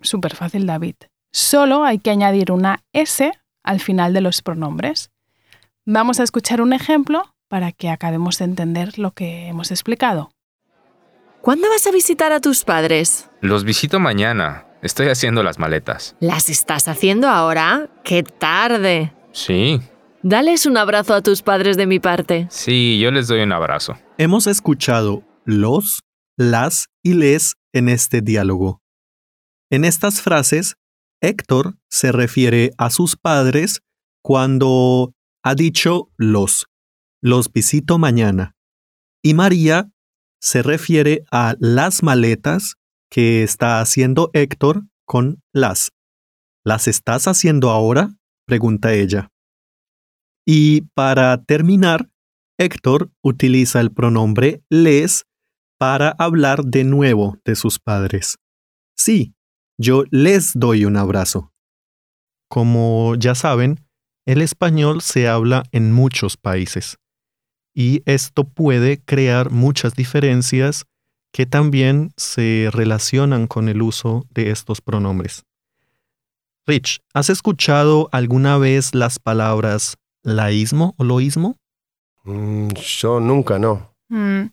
Súper 0.00 0.36
fácil, 0.36 0.66
David. 0.66 0.94
Solo 1.32 1.82
hay 1.84 1.98
que 1.98 2.10
añadir 2.10 2.52
una 2.52 2.84
S 2.92 3.32
al 3.64 3.80
final 3.80 4.12
de 4.12 4.20
los 4.20 4.42
pronombres. 4.42 5.10
Vamos 5.84 6.20
a 6.20 6.22
escuchar 6.22 6.60
un 6.60 6.72
ejemplo 6.72 7.24
para 7.48 7.72
que 7.72 7.88
acabemos 7.88 8.38
de 8.38 8.44
entender 8.44 8.98
lo 8.98 9.12
que 9.12 9.48
hemos 9.48 9.70
explicado. 9.70 10.30
¿Cuándo 11.40 11.68
vas 11.68 11.86
a 11.86 11.92
visitar 11.92 12.32
a 12.32 12.40
tus 12.40 12.64
padres? 12.64 13.30
Los 13.40 13.64
visito 13.64 13.98
mañana. 13.98 14.66
Estoy 14.82 15.08
haciendo 15.08 15.42
las 15.42 15.58
maletas. 15.58 16.16
¿Las 16.20 16.48
estás 16.50 16.88
haciendo 16.88 17.28
ahora? 17.28 17.88
¡Qué 18.04 18.22
tarde! 18.22 19.12
Sí, 19.32 19.80
Dales 20.28 20.66
un 20.66 20.76
abrazo 20.76 21.14
a 21.14 21.22
tus 21.22 21.42
padres 21.42 21.76
de 21.76 21.86
mi 21.86 22.00
parte. 22.00 22.48
sí, 22.50 22.98
yo 22.98 23.12
les 23.12 23.28
doy 23.28 23.42
un 23.42 23.52
abrazo. 23.52 23.96
Hemos 24.18 24.48
escuchado 24.48 25.22
los, 25.44 26.00
las 26.36 26.86
y 27.04 27.14
les 27.14 27.54
en 27.76 27.88
este 27.88 28.22
diálogo. 28.22 28.80
En 29.70 29.84
estas 29.84 30.22
frases, 30.22 30.76
Héctor 31.20 31.76
se 31.90 32.12
refiere 32.12 32.70
a 32.78 32.90
sus 32.90 33.16
padres 33.16 33.82
cuando 34.22 35.12
ha 35.42 35.54
dicho 35.54 36.10
los, 36.16 36.66
los 37.22 37.52
visito 37.52 37.98
mañana. 37.98 38.54
Y 39.22 39.34
María 39.34 39.90
se 40.40 40.62
refiere 40.62 41.24
a 41.30 41.56
las 41.58 42.02
maletas 42.02 42.76
que 43.10 43.42
está 43.42 43.80
haciendo 43.80 44.30
Héctor 44.32 44.84
con 45.04 45.42
las. 45.52 45.92
¿Las 46.64 46.88
estás 46.88 47.26
haciendo 47.28 47.70
ahora? 47.70 48.16
pregunta 48.46 48.94
ella. 48.94 49.30
Y 50.46 50.82
para 50.94 51.42
terminar, 51.44 52.08
Héctor 52.58 53.10
utiliza 53.22 53.80
el 53.80 53.92
pronombre 53.92 54.62
les 54.70 55.26
para 55.78 56.10
hablar 56.18 56.64
de 56.64 56.84
nuevo 56.84 57.38
de 57.44 57.56
sus 57.56 57.78
padres. 57.78 58.38
Sí, 58.96 59.34
yo 59.78 60.04
les 60.10 60.52
doy 60.54 60.84
un 60.84 60.96
abrazo. 60.96 61.52
Como 62.48 63.14
ya 63.16 63.34
saben, 63.34 63.80
el 64.24 64.40
español 64.40 65.02
se 65.02 65.28
habla 65.28 65.64
en 65.72 65.92
muchos 65.92 66.36
países 66.36 66.98
y 67.74 68.02
esto 68.06 68.44
puede 68.44 68.98
crear 69.04 69.50
muchas 69.50 69.94
diferencias 69.94 70.86
que 71.30 71.44
también 71.44 72.12
se 72.16 72.70
relacionan 72.72 73.46
con 73.46 73.68
el 73.68 73.82
uso 73.82 74.24
de 74.30 74.50
estos 74.50 74.80
pronombres. 74.80 75.44
Rich, 76.66 77.02
¿has 77.12 77.28
escuchado 77.28 78.08
alguna 78.12 78.56
vez 78.56 78.94
las 78.94 79.18
palabras 79.18 79.98
laísmo 80.22 80.94
o 80.96 81.04
loísmo? 81.04 81.56
Mm, 82.24 82.68
yo 82.72 83.20
nunca, 83.20 83.58
no. 83.58 83.94
Mm, 84.08 84.46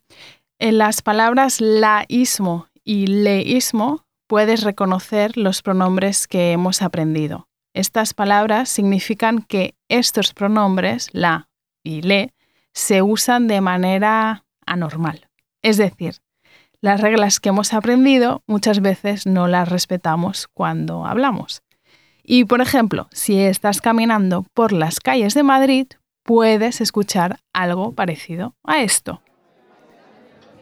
En 0.60 0.78
las 0.78 1.02
palabras 1.02 1.62
laísmo 1.62 2.68
y 2.84 3.08
leísmo 3.08 4.06
puedes 4.28 4.64
reconocer 4.64 5.38
los 5.38 5.62
pronombres 5.62 6.28
que 6.28 6.52
hemos 6.52 6.82
aprendido. 6.82 7.48
Estas 7.74 8.14
palabras 8.14 8.70
significan 8.70 9.42
que 9.42 9.76
estos 9.90 10.34
pronombres, 10.34 11.10
la 11.12 11.50
y 11.84 12.02
le, 12.02 12.34
se 12.74 13.02
usan 13.02 13.48
de 13.48 13.62
manera 13.62 14.46
anormal. 14.66 15.28
Es 15.62 15.78
decir, 15.78 16.16
las 16.82 17.02
reglas 17.02 17.40
que 17.40 17.50
hemos 17.50 17.74
aprendido 17.74 18.44
muchas 18.46 18.82
veces 18.82 19.26
no 19.26 19.48
las 19.48 19.70
respetamos 19.70 20.48
cuando 20.54 21.06
hablamos. 21.06 21.64
Y 22.24 22.46
por 22.46 22.62
ejemplo, 22.62 23.08
si 23.12 23.40
estás 23.40 23.82
caminando 23.82 24.46
por 24.54 24.72
las 24.72 25.00
calles 25.00 25.34
de 25.34 25.44
Madrid, 25.44 25.88
puedes 26.24 26.80
escuchar 26.80 27.40
algo 27.54 27.94
parecido 27.94 28.56
a 28.64 28.82
esto. 28.82 29.23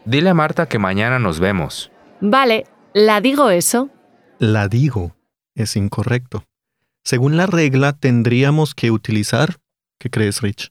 Dile 0.04 0.30
a 0.30 0.34
Marta 0.34 0.66
que 0.66 0.80
mañana 0.80 1.20
nos 1.20 1.38
vemos. 1.38 1.92
Vale, 2.20 2.66
¿la 2.92 3.20
digo 3.20 3.50
eso? 3.50 3.88
La 4.38 4.66
digo 4.66 5.14
es 5.54 5.76
incorrecto. 5.76 6.44
Según 7.04 7.36
la 7.36 7.46
regla, 7.46 7.92
tendríamos 7.92 8.74
que 8.74 8.90
utilizar, 8.90 9.58
¿qué 9.98 10.10
crees, 10.10 10.40
Rich? 10.40 10.70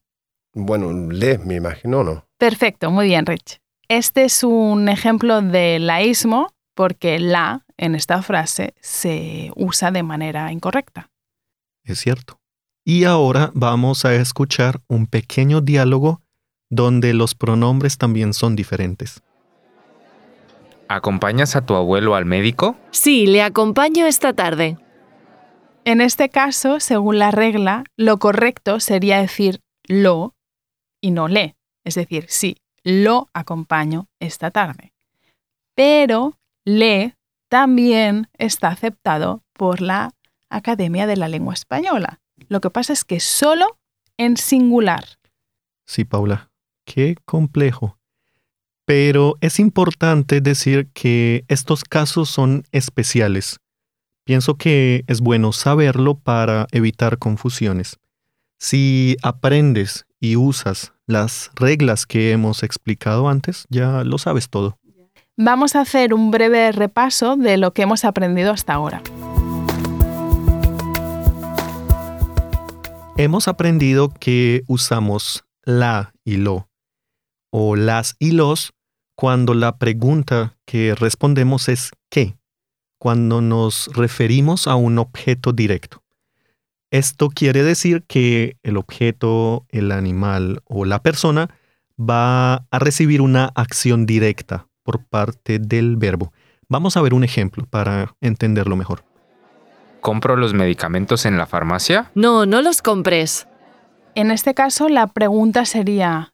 Bueno, 0.53 0.91
le, 0.91 1.37
me 1.37 1.55
imagino, 1.55 2.03
¿no? 2.03 2.25
Perfecto, 2.37 2.91
muy 2.91 3.07
bien, 3.07 3.25
Rich. 3.25 3.59
Este 3.87 4.25
es 4.25 4.43
un 4.43 4.89
ejemplo 4.89 5.41
de 5.41 5.79
laísmo 5.79 6.53
porque 6.75 7.19
la 7.19 7.65
en 7.77 7.95
esta 7.95 8.21
frase 8.21 8.73
se 8.81 9.51
usa 9.55 9.91
de 9.91 10.03
manera 10.03 10.51
incorrecta. 10.51 11.09
Es 11.83 11.99
cierto. 11.99 12.39
Y 12.83 13.05
ahora 13.05 13.51
vamos 13.53 14.03
a 14.05 14.13
escuchar 14.15 14.81
un 14.87 15.07
pequeño 15.07 15.61
diálogo 15.61 16.21
donde 16.71 17.13
los 17.13 17.35
pronombres 17.35 17.99
también 17.99 18.33
son 18.33 18.55
diferentes. 18.55 19.21
¿Acompañas 20.87 21.55
a 21.55 21.65
tu 21.65 21.75
abuelo 21.75 22.15
al 22.15 22.25
médico? 22.25 22.75
Sí, 22.89 23.27
le 23.27 23.43
acompaño 23.43 24.07
esta 24.07 24.33
tarde. 24.33 24.77
En 25.85 26.01
este 26.01 26.29
caso, 26.29 26.79
según 26.79 27.19
la 27.19 27.31
regla, 27.31 27.83
lo 27.97 28.17
correcto 28.17 28.79
sería 28.79 29.19
decir 29.19 29.61
lo 29.87 30.33
y 31.01 31.11
no 31.11 31.27
le. 31.27 31.55
Es 31.83 31.95
decir, 31.95 32.25
sí, 32.29 32.57
lo 32.83 33.29
acompaño 33.33 34.07
esta 34.19 34.51
tarde. 34.51 34.93
Pero 35.75 36.37
le 36.65 37.15
también 37.49 38.29
está 38.37 38.69
aceptado 38.69 39.43
por 39.53 39.81
la 39.81 40.11
Academia 40.49 41.05
de 41.05 41.17
la 41.17 41.27
Lengua 41.27 41.53
Española. 41.53 42.21
Lo 42.47 42.61
que 42.61 42.69
pasa 42.69 42.93
es 42.93 43.03
que 43.03 43.19
solo 43.19 43.77
en 44.17 44.37
singular. 44.37 45.05
Sí, 45.85 46.05
Paula, 46.05 46.50
qué 46.93 47.15
complejo. 47.25 47.97
Pero 48.85 49.35
es 49.39 49.59
importante 49.59 50.41
decir 50.41 50.89
que 50.93 51.45
estos 51.47 51.83
casos 51.83 52.29
son 52.29 52.63
especiales. 52.71 53.59
Pienso 54.25 54.55
que 54.55 55.03
es 55.07 55.21
bueno 55.21 55.53
saberlo 55.53 56.15
para 56.15 56.67
evitar 56.71 57.17
confusiones. 57.17 57.97
Si 58.59 59.15
aprendes 59.23 60.05
y 60.19 60.35
usas 60.35 60.93
las 61.07 61.51
reglas 61.55 62.05
que 62.05 62.31
hemos 62.31 62.63
explicado 62.63 63.29
antes, 63.29 63.65
ya 63.69 64.03
lo 64.03 64.17
sabes 64.17 64.49
todo. 64.49 64.77
Vamos 65.37 65.75
a 65.75 65.81
hacer 65.81 66.13
un 66.13 66.29
breve 66.29 66.71
repaso 66.71 67.37
de 67.37 67.57
lo 67.57 67.73
que 67.73 67.83
hemos 67.83 68.03
aprendido 68.03 68.51
hasta 68.51 68.73
ahora. 68.73 69.01
Hemos 73.17 73.47
aprendido 73.47 74.09
que 74.09 74.63
usamos 74.67 75.43
la 75.63 76.13
y 76.23 76.37
lo 76.37 76.70
o 77.51 77.75
las 77.75 78.15
y 78.17 78.31
los 78.31 78.73
cuando 79.15 79.53
la 79.53 79.77
pregunta 79.77 80.57
que 80.65 80.95
respondemos 80.95 81.69
es 81.69 81.91
¿qué? 82.09 82.35
Cuando 82.97 83.41
nos 83.41 83.89
referimos 83.93 84.67
a 84.67 84.75
un 84.75 84.97
objeto 84.97 85.53
directo. 85.53 86.01
Esto 86.89 87.29
quiere 87.29 87.63
decir 87.63 88.03
que 88.07 88.57
el 88.63 88.77
objeto, 88.77 89.65
el 89.69 89.91
animal 89.91 90.61
o 90.65 90.85
la 90.85 91.01
persona 91.01 91.49
va 91.97 92.65
a 92.71 92.79
recibir 92.79 93.21
una 93.21 93.45
acción 93.55 94.05
directa 94.05 94.67
por 94.83 95.05
parte 95.05 95.59
del 95.59 95.97
verbo. 95.97 96.33
Vamos 96.67 96.97
a 96.97 97.01
ver 97.01 97.13
un 97.13 97.23
ejemplo 97.23 97.65
para 97.69 98.15
entenderlo 98.21 98.75
mejor. 98.75 99.03
¿Compro 100.01 100.35
los 100.35 100.53
medicamentos 100.53 101.25
en 101.25 101.37
la 101.37 101.45
farmacia? 101.45 102.11
No, 102.15 102.45
no 102.45 102.61
los 102.61 102.81
compres. 102.81 103.47
En 104.15 104.31
este 104.31 104.53
caso, 104.53 104.89
la 104.89 105.07
pregunta 105.07 105.65
sería 105.65 106.30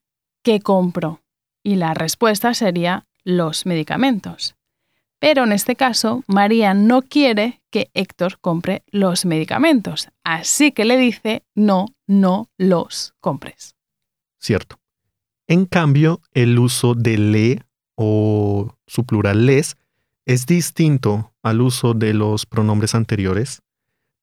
¿qué 0.47 0.61
compro? 0.61 1.21
Y 1.61 1.75
la 1.75 1.93
respuesta 1.93 2.53
sería 2.53 3.05
los 3.25 3.65
medicamentos. 3.65 4.55
Pero 5.19 5.43
en 5.43 5.51
este 5.51 5.75
caso, 5.75 6.23
María 6.25 6.73
no 6.73 7.01
quiere 7.01 7.61
que 7.69 7.91
Héctor 7.93 8.39
compre 8.39 8.83
los 8.87 9.25
medicamentos, 9.25 10.07
así 10.23 10.71
que 10.71 10.85
le 10.85 10.95
dice 10.95 11.43
no, 11.53 11.87
no 12.07 12.49
los 12.57 13.13
compres. 13.19 13.75
Cierto. 14.39 14.79
En 15.47 15.65
cambio, 15.65 16.21
el 16.33 16.57
uso 16.59 16.93
de 16.93 17.17
le 17.17 17.63
o 17.95 18.73
su 18.85 19.03
plural 19.03 19.47
les 19.47 19.75
es 20.25 20.45
distinto 20.45 21.33
al 21.43 21.59
uso 21.59 21.93
de 21.93 22.13
los 22.13 22.45
pronombres 22.45 22.95
anteriores 22.95 23.63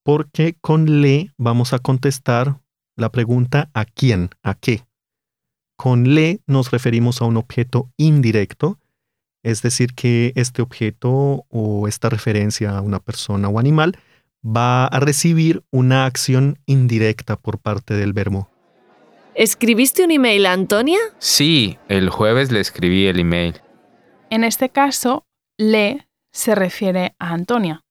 porque 0.02 0.56
con 0.62 1.02
le 1.02 1.34
vamos 1.36 1.74
a 1.74 1.80
contestar 1.80 2.62
la 2.96 3.12
pregunta 3.12 3.68
a 3.74 3.84
quién, 3.84 4.30
a 4.42 4.54
qué. 4.54 4.86
Con 5.76 6.14
le 6.14 6.40
nos 6.46 6.70
referimos 6.70 7.20
a 7.20 7.24
un 7.24 7.36
objeto 7.36 7.90
indirecto, 7.96 8.78
es 9.42 9.62
decir, 9.62 9.94
que 9.94 10.32
este 10.36 10.62
objeto 10.62 11.44
o 11.48 11.86
esta 11.88 12.08
referencia 12.08 12.76
a 12.76 12.80
una 12.80 13.00
persona 13.00 13.48
o 13.48 13.58
animal 13.58 13.98
va 14.44 14.86
a 14.86 15.00
recibir 15.00 15.62
una 15.70 16.06
acción 16.06 16.58
indirecta 16.66 17.36
por 17.36 17.58
parte 17.58 17.94
del 17.94 18.12
verbo. 18.12 18.48
¿Escribiste 19.34 20.04
un 20.04 20.12
email 20.12 20.46
a 20.46 20.52
Antonia? 20.52 20.98
Sí, 21.18 21.78
el 21.88 22.08
jueves 22.08 22.52
le 22.52 22.60
escribí 22.60 23.06
el 23.06 23.18
email. 23.18 23.60
En 24.30 24.44
este 24.44 24.68
caso, 24.68 25.26
le 25.58 26.06
se 26.32 26.54
refiere 26.54 27.14
a 27.18 27.32
Antonia. 27.32 27.84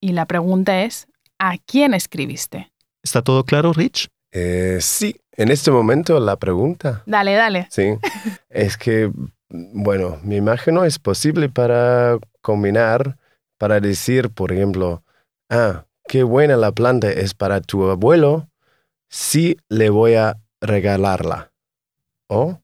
Y 0.00 0.12
la 0.12 0.26
pregunta 0.26 0.82
es, 0.82 1.08
¿a 1.38 1.58
quién 1.58 1.94
escribiste? 1.94 2.70
¿Está 3.02 3.22
todo 3.22 3.44
claro, 3.44 3.72
Rich? 3.72 4.08
Eh, 4.32 4.78
sí, 4.80 5.16
en 5.40 5.50
este 5.50 5.70
momento 5.70 6.20
la 6.20 6.36
pregunta, 6.36 7.02
Dale, 7.06 7.32
dale. 7.32 7.66
sí, 7.70 7.96
es 8.50 8.76
que, 8.76 9.10
bueno, 9.48 10.18
me 10.22 10.36
imagino 10.36 10.84
es 10.84 10.98
posible 10.98 11.48
para 11.48 12.18
combinar, 12.42 13.16
para 13.56 13.80
decir, 13.80 14.28
por 14.28 14.52
ejemplo, 14.52 15.02
ah, 15.48 15.86
qué 16.06 16.24
buena 16.24 16.58
la 16.58 16.72
planta 16.72 17.10
es 17.10 17.32
para 17.32 17.62
tu 17.62 17.88
abuelo, 17.88 18.50
sí 19.08 19.56
le 19.70 19.88
voy 19.88 20.14
a 20.14 20.36
regalarla. 20.60 21.52
¿O? 22.28 22.60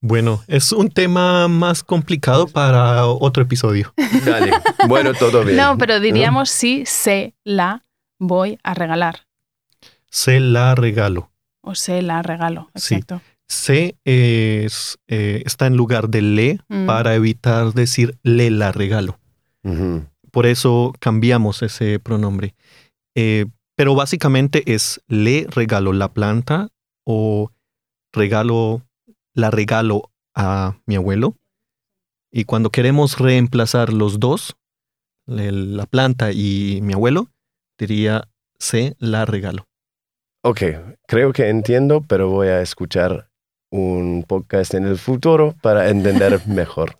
Bueno, 0.00 0.42
es 0.46 0.72
un 0.72 0.88
tema 0.88 1.48
más 1.48 1.82
complicado 1.82 2.46
para 2.46 3.06
otro 3.06 3.42
episodio. 3.42 3.92
Dale, 4.24 4.52
bueno, 4.88 5.12
todo 5.12 5.44
bien. 5.44 5.58
No, 5.58 5.76
pero 5.76 6.00
diríamos 6.00 6.48
sí, 6.48 6.84
se 6.86 7.34
la 7.44 7.84
voy 8.18 8.58
a 8.62 8.72
regalar. 8.72 9.26
Se 10.08 10.40
la 10.40 10.74
regalo. 10.74 11.33
O 11.66 11.74
se 11.74 12.02
la 12.02 12.22
regalo. 12.22 12.70
Sí. 12.74 12.94
Exacto. 12.96 13.20
Se 13.48 13.96
es, 14.04 14.98
eh, 15.08 15.42
está 15.44 15.66
en 15.66 15.76
lugar 15.76 16.08
de 16.08 16.22
le 16.22 16.58
Mm. 16.68 16.86
para 16.86 17.14
evitar 17.14 17.72
decir 17.74 18.18
le 18.22 18.50
la 18.50 18.72
regalo. 18.72 19.18
Por 20.30 20.46
eso 20.46 20.92
cambiamos 21.00 21.62
ese 21.62 21.98
pronombre. 21.98 22.54
Eh, 23.14 23.46
pero 23.76 23.94
básicamente 23.94 24.74
es 24.74 25.00
le 25.08 25.46
regalo 25.48 25.92
la 25.92 26.12
planta 26.12 26.68
o 27.06 27.50
regalo, 28.12 28.82
la 29.34 29.50
regalo 29.50 30.10
a 30.34 30.76
mi 30.86 30.96
abuelo. 30.96 31.36
Y 32.32 32.44
cuando 32.44 32.70
queremos 32.70 33.18
reemplazar 33.18 33.92
los 33.92 34.18
dos, 34.20 34.56
le- 35.26 35.52
la 35.52 35.86
planta 35.86 36.32
y 36.32 36.80
mi 36.82 36.92
abuelo, 36.94 37.28
diría 37.78 38.28
se 38.58 38.96
la 38.98 39.24
regalo. 39.24 39.66
Ok, 40.46 40.60
creo 41.06 41.32
que 41.32 41.48
entiendo, 41.48 42.02
pero 42.06 42.28
voy 42.28 42.48
a 42.48 42.60
escuchar 42.60 43.28
un 43.70 44.24
podcast 44.28 44.74
en 44.74 44.84
el 44.84 44.98
futuro 44.98 45.54
para 45.62 45.88
entender 45.88 46.46
mejor. 46.46 46.98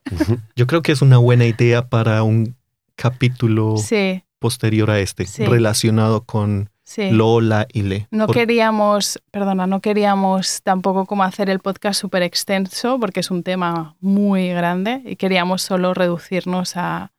Yo 0.56 0.66
creo 0.66 0.80
que 0.82 0.92
es 0.92 1.02
una 1.02 1.18
buena 1.18 1.44
idea 1.44 1.88
para 1.88 2.22
un 2.22 2.56
capítulo 2.96 3.76
Sí, 3.76 4.24
posterior 4.38 4.90
a 4.90 4.98
este, 5.00 5.26
Sí. 5.26 5.44
relacionado 5.44 6.22
con 6.24 6.70
sí. 6.84 7.10
Lola 7.10 7.66
y 7.70 7.82
Le. 7.82 8.08
No 8.10 8.26
Por- 8.26 8.34
queríamos, 8.34 9.20
perdona, 9.30 9.66
no 9.66 9.80
queríamos 9.80 10.62
tampoco 10.62 11.04
como 11.04 11.22
hacer 11.22 11.50
el 11.50 11.60
podcast 11.60 12.00
súper 12.00 12.22
extenso 12.22 12.98
porque 12.98 13.20
es 13.20 13.30
un 13.30 13.42
tema 13.42 13.94
muy 14.00 14.48
grande 14.48 15.02
y 15.04 15.16
queríamos 15.16 15.60
solo 15.60 15.92
reducirnos 15.92 16.76
a 16.76 17.12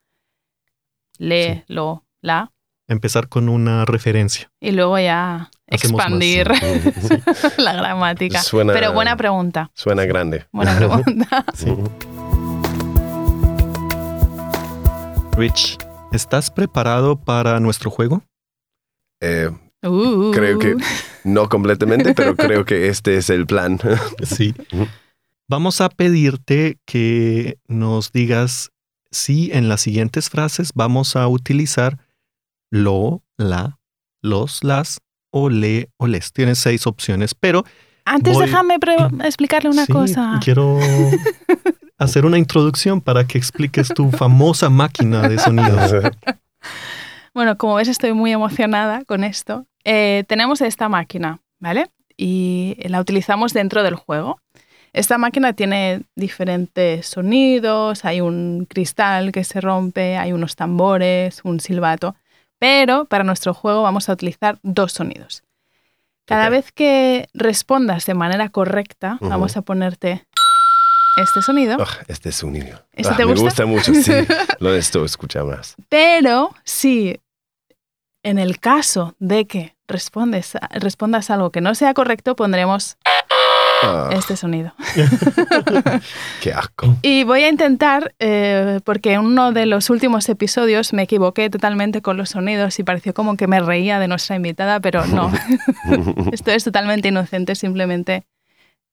le, 1.19 1.65
lo, 1.67 2.03
la 2.21 2.51
Empezar 2.87 3.29
con 3.29 3.47
una 3.49 3.85
referencia. 3.85 4.51
y 4.59 4.71
luego 4.71 4.97
ya 4.99 5.49
Más, 5.71 5.83
expandir 5.83 6.47
la 7.57 7.73
gramática. 7.73 8.41
Suena- 8.43 8.73
Pero 8.73 8.93
buena 8.93 9.17
pregunta, 9.17 9.71
Suena 9.73 10.05
grande. 10.05 10.45
buena 10.51 10.75
pregunta. 10.77 11.45
Rich, 15.37 15.77
¿estás 16.11 16.49
preparado 16.49 17.17
para 17.19 17.59
nuestro 17.59 17.89
juego? 17.89 18.23
Eh, 19.21 19.49
Uh. 19.87 20.31
creo 20.33 20.57
que 20.57 20.75
no 21.23 21.47
completamente, 21.47 22.15
pero 22.15 22.35
creo 22.35 22.65
que 22.65 22.87
este 22.87 23.17
es 23.17 23.29
el 23.29 23.45
plan. 23.45 23.77
Sí. 24.23 24.55
Vamos 25.47 25.79
a 25.79 25.89
pedirte 25.89 26.79
que 26.87 27.59
nos 27.67 28.11
digas 28.11 28.71
si 29.11 29.51
en 29.51 29.69
las 29.69 29.81
siguientes 29.81 30.31
frases 30.31 30.71
vamos 30.73 31.15
a 31.15 31.27
utilizar 31.27 31.99
lo, 32.71 33.21
la, 33.37 33.77
los, 34.23 34.63
las 34.63 35.01
o 35.37 35.49
le 35.49 35.89
o 35.97 36.07
les. 36.07 36.31
Tienes 36.31 36.59
seis 36.59 36.87
opciones, 36.87 37.35
pero 37.35 37.65
Antes 38.05 38.33
voy- 38.35 38.45
déjame 38.45 38.77
explicarle 39.25 39.69
una 39.69 39.85
sí, 39.85 39.91
cosa. 39.91 40.39
quiero 40.41 40.79
hacer 41.97 42.25
una 42.25 42.37
introducción 42.37 43.01
para 43.01 43.25
que 43.27 43.37
expliques 43.37 43.89
tu 43.89 44.11
famosa 44.11 44.69
máquina 44.69 45.27
de 45.27 45.37
sonidos. 45.37 45.91
Bueno, 47.33 47.57
como 47.57 47.75
ves, 47.75 47.89
estoy 47.89 48.13
muy 48.13 48.31
emocionada 48.31 49.03
con 49.03 49.25
esto. 49.25 49.65
Eh, 49.83 50.23
tenemos 50.27 50.61
esta 50.61 50.87
máquina, 50.87 51.41
¿vale? 51.59 51.87
Y 52.15 52.77
la 52.87 53.01
utilizamos 53.01 53.51
dentro 53.51 53.83
del 53.83 53.95
juego. 53.95 54.39
Esta 54.93 55.17
máquina 55.17 55.51
tiene 55.51 56.03
diferentes 56.15 57.05
sonidos, 57.07 58.05
hay 58.05 58.21
un 58.21 58.65
cristal 58.69 59.33
que 59.33 59.43
se 59.43 59.59
rompe, 59.59 60.15
hay 60.15 60.31
unos 60.31 60.55
tambores, 60.55 61.41
un 61.43 61.59
silbato, 61.59 62.15
pero 62.65 63.05
para 63.05 63.23
nuestro 63.23 63.53
juego 63.53 63.83
vamos 63.83 64.09
a 64.09 64.13
utilizar 64.13 64.57
dos 64.63 64.91
sonidos. 64.93 65.43
Cada 66.25 66.49
vez 66.49 66.71
que 66.71 67.27
respondas 67.35 68.07
de 68.07 68.15
manera 68.15 68.49
correcta, 68.49 69.19
vamos 69.21 69.55
a 69.55 69.61
ponerte 69.61 70.25
este 71.23 71.43
sonido, 71.43 71.77
Ah, 71.79 71.87
este 72.07 72.29
es 72.29 72.41
un 72.41 72.53
niño. 72.53 72.81
¿Este 72.93 73.13
Ah, 73.13 73.17
te 73.17 73.25
Me 73.25 73.31
gusta? 73.33 73.45
gusta 73.45 73.65
mucho, 73.67 73.93
sí. 73.93 74.11
Lo 74.59 74.71
necesito 74.71 75.05
escuchar 75.05 75.43
más. 75.43 75.75
Pero 75.89 76.55
si 76.63 77.19
en 78.23 78.39
el 78.39 78.59
caso 78.59 79.13
de 79.19 79.45
que 79.45 79.75
respondes, 79.87 80.53
respondas 80.71 81.29
algo 81.29 81.51
que 81.51 81.61
no 81.61 81.75
sea 81.75 81.93
correcto, 81.93 82.35
pondremos 82.35 82.97
Ah, 83.83 84.09
este 84.13 84.35
sonido. 84.37 84.73
qué 86.41 86.53
asco. 86.53 86.95
Y 87.01 87.23
voy 87.23 87.43
a 87.43 87.49
intentar, 87.49 88.13
eh, 88.19 88.79
porque 88.83 89.13
en 89.13 89.21
uno 89.21 89.51
de 89.51 89.65
los 89.65 89.89
últimos 89.89 90.27
episodios 90.29 90.93
me 90.93 91.03
equivoqué 91.03 91.49
totalmente 91.49 92.01
con 92.01 92.17
los 92.17 92.29
sonidos 92.29 92.79
y 92.79 92.83
pareció 92.83 93.13
como 93.13 93.37
que 93.37 93.47
me 93.47 93.59
reía 93.59 93.99
de 93.99 94.07
nuestra 94.07 94.35
invitada, 94.35 94.79
pero 94.79 95.05
no. 95.05 95.31
Esto 96.31 96.51
es 96.51 96.63
totalmente 96.63 97.09
inocente, 97.09 97.55
simplemente 97.55 98.25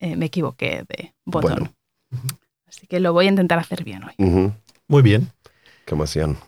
eh, 0.01 0.17
me 0.17 0.27
equivoqué 0.27 0.85
de 0.89 1.15
botón. 1.25 1.73
Bueno. 2.11 2.31
Así 2.67 2.87
que 2.87 3.01
lo 3.01 3.13
voy 3.13 3.27
a 3.27 3.29
intentar 3.29 3.59
hacer 3.59 3.85
bien 3.85 4.03
hoy. 4.05 4.53
Muy 4.89 5.03
bien. 5.03 5.31
Qué 5.87 5.95
emoción. 5.95 6.39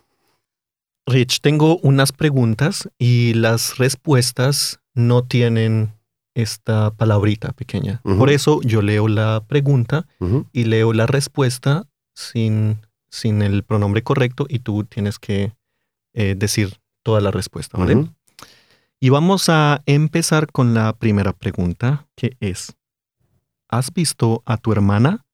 Rich, 1.06 1.40
tengo 1.40 1.78
unas 1.78 2.12
preguntas 2.12 2.88
y 2.98 3.34
las 3.34 3.76
respuestas 3.76 4.80
no 4.94 5.22
tienen 5.24 5.92
esta 6.34 6.90
palabrita 6.90 7.52
pequeña. 7.52 8.00
Por 8.02 8.30
eso 8.30 8.60
yo 8.62 8.82
leo 8.82 9.08
la 9.08 9.44
pregunta 9.46 10.06
y 10.52 10.64
leo 10.64 10.92
la 10.92 11.06
respuesta 11.06 11.86
sin, 12.14 12.80
sin 13.08 13.42
el 13.42 13.62
pronombre 13.62 14.02
correcto 14.02 14.46
y 14.48 14.58
tú 14.58 14.84
tienes 14.84 15.18
que 15.18 15.52
eh, 16.12 16.34
decir 16.36 16.80
toda 17.02 17.20
la 17.20 17.30
respuesta, 17.30 17.78
¿vale? 17.78 18.08
Y 19.00 19.10
vamos 19.10 19.48
a 19.48 19.82
empezar 19.86 20.50
con 20.50 20.72
la 20.74 20.94
primera 20.94 21.32
pregunta, 21.32 22.06
que 22.16 22.36
es, 22.40 22.74
¿has 23.68 23.92
visto 23.92 24.42
a 24.46 24.56
tu 24.56 24.72
hermana? 24.72 25.26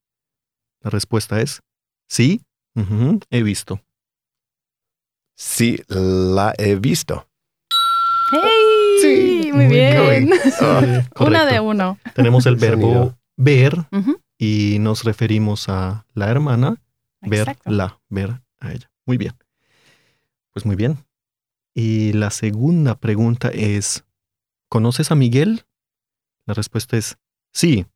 La 0.80 0.90
respuesta 0.90 1.40
es, 1.40 1.62
sí, 2.08 2.42
he 3.30 3.42
visto. 3.42 3.80
Sí, 5.36 5.78
la 5.88 6.52
he 6.58 6.74
visto. 6.74 7.26
¡Hey! 8.32 8.98
Sí, 9.00 9.39
muy 9.52 9.66
muy 9.66 9.74
bien. 9.74 10.26
bien. 10.26 10.40
Ah, 10.60 11.08
Una 11.20 11.46
de 11.46 11.60
uno. 11.60 11.98
Tenemos 12.14 12.46
el 12.46 12.56
verbo 12.56 12.82
Sonido. 12.82 13.18
ver 13.36 13.86
y 14.38 14.78
nos 14.80 15.04
referimos 15.04 15.68
a 15.68 16.06
la 16.14 16.28
hermana, 16.30 16.80
exacto. 17.22 17.62
verla, 17.66 18.00
ver 18.08 18.40
a 18.60 18.72
ella. 18.72 18.90
Muy 19.06 19.16
bien. 19.16 19.34
Pues 20.52 20.64
muy 20.66 20.76
bien. 20.76 20.98
Y 21.74 22.12
la 22.14 22.30
segunda 22.30 22.96
pregunta 22.98 23.48
es, 23.48 24.04
¿conoces 24.68 25.10
a 25.10 25.14
Miguel? 25.14 25.64
La 26.46 26.54
respuesta 26.54 26.96
es 26.96 27.16
sí. 27.52 27.86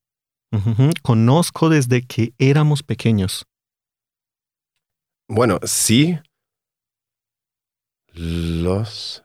Conozco 1.03 1.69
desde 1.69 2.03
que 2.03 2.33
éramos 2.38 2.83
pequeños. 2.85 3.47
Bueno, 5.27 5.59
sí. 5.64 6.17
Los. 8.12 9.24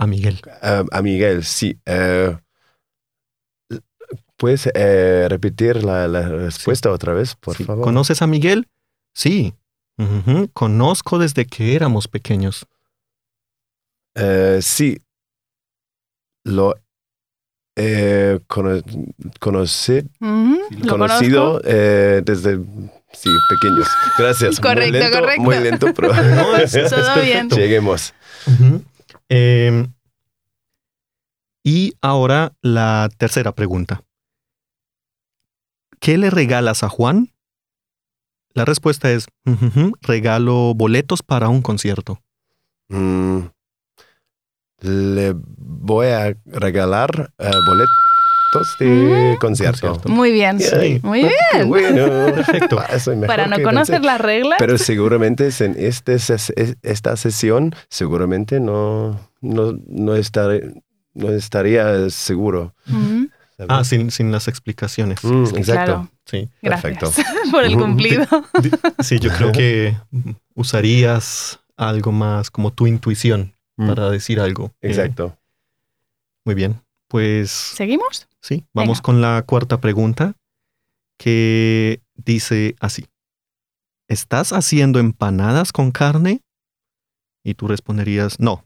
A 0.00 0.06
Miguel. 0.06 0.40
ah, 0.62 0.82
a 0.90 1.02
Miguel, 1.02 1.44
sí. 1.44 1.78
Eh, 1.84 2.34
¿Puedes 4.38 4.70
eh, 4.74 5.26
repetir 5.28 5.84
la, 5.84 6.08
la 6.08 6.26
respuesta 6.26 6.90
otra 6.90 7.12
vez, 7.12 7.34
por 7.36 7.54
Sí. 7.56 7.64
favor? 7.64 7.84
¿Conoces 7.84 8.22
a 8.22 8.26
Miguel? 8.26 8.66
Sí. 9.14 9.52
Conozco 10.54 11.18
desde 11.18 11.44
que 11.44 11.74
éramos 11.76 12.08
pequeños. 12.08 12.66
Eh, 14.14 14.60
sí. 14.62 15.02
Lo 16.44 16.74
he 17.76 18.40
cono- 18.48 18.82
conocí, 19.38 19.98
Ujú, 20.20 20.58
¿Lo 20.84 20.88
conocido 20.96 21.60
eh, 21.64 22.22
desde 22.24 22.56
sí, 23.12 23.28
pequeños. 23.50 23.86
Gracias. 24.18 24.58
Correcto, 24.60 24.92
muy 24.92 25.00
lento, 25.02 25.20
correcto. 25.20 25.42
Muy 25.42 25.58
lento, 25.58 25.86
pero 25.94 26.14
No, 26.14 26.56
es- 26.56 26.72
Todo 26.90 27.14
bien. 27.22 27.50
lleguemos. 27.50 28.14
Eh, 29.30 29.86
y 31.62 31.94
ahora 32.02 32.52
la 32.62 33.08
tercera 33.16 33.52
pregunta. 33.52 34.02
¿Qué 36.00 36.18
le 36.18 36.30
regalas 36.30 36.82
a 36.82 36.88
Juan? 36.88 37.32
La 38.52 38.64
respuesta 38.64 39.12
es, 39.12 39.28
regalo 40.02 40.74
boletos 40.74 41.22
para 41.22 41.48
un 41.48 41.62
concierto. 41.62 42.20
Mm, 42.88 43.42
le 44.80 45.34
voy 45.36 46.08
a 46.08 46.36
regalar 46.46 47.32
eh, 47.38 47.50
boletos 47.66 48.09
de 48.78 49.34
Mm. 49.34 49.38
concierto. 49.38 49.80
Concierto. 49.88 50.08
Muy 50.08 50.32
bien. 50.32 50.58
Yay. 50.58 51.00
Muy 51.02 51.22
Qué 51.22 51.30
bien. 51.54 51.68
bueno. 51.68 52.34
Perfecto. 52.34 52.76
Para 53.26 53.46
no 53.46 53.62
conocer 53.62 54.04
las 54.04 54.20
reglas. 54.20 54.56
Pero 54.58 54.76
seguramente 54.78 55.48
en 55.60 55.74
este, 55.78 56.16
esta 56.82 57.16
sesión, 57.16 57.74
seguramente 57.88 58.60
no, 58.60 59.18
no, 59.40 59.78
no, 59.86 60.14
estaré, 60.16 60.74
no 61.14 61.30
estaría 61.30 62.10
seguro. 62.10 62.74
¿sabes? 63.56 63.66
Ah, 63.68 63.84
sin, 63.84 64.10
sin 64.10 64.32
las 64.32 64.48
explicaciones. 64.48 65.22
Mm, 65.22 65.44
exacto. 65.56 65.64
claro. 65.72 66.08
Sí. 66.24 66.48
Gracias 66.62 66.82
Perfecto. 66.98 67.12
por 67.50 67.64
el 67.64 67.76
cumplido. 67.76 68.26
Sí, 69.00 69.18
yo 69.18 69.30
creo 69.30 69.52
que 69.52 69.96
usarías 70.54 71.60
algo 71.76 72.12
más 72.12 72.50
como 72.50 72.72
tu 72.72 72.86
intuición 72.86 73.54
Mm, 73.76 73.88
para 73.88 74.10
decir 74.10 74.38
algo. 74.40 74.72
Eh, 74.82 74.88
Exacto. 74.88 75.38
muy 76.44 76.54
bien. 76.54 76.82
Pues 77.10 77.50
¿Seguimos? 77.50 78.28
Sí, 78.40 78.64
vamos 78.72 78.98
Venga. 78.98 79.02
con 79.02 79.20
la 79.20 79.42
cuarta 79.42 79.80
pregunta 79.80 80.36
que 81.18 82.00
dice 82.14 82.76
así. 82.78 83.06
¿Estás 84.08 84.52
haciendo 84.52 85.00
empanadas 85.00 85.72
con 85.72 85.90
carne? 85.90 86.40
Y 87.44 87.54
tú 87.54 87.66
responderías, 87.66 88.38
no. 88.38 88.64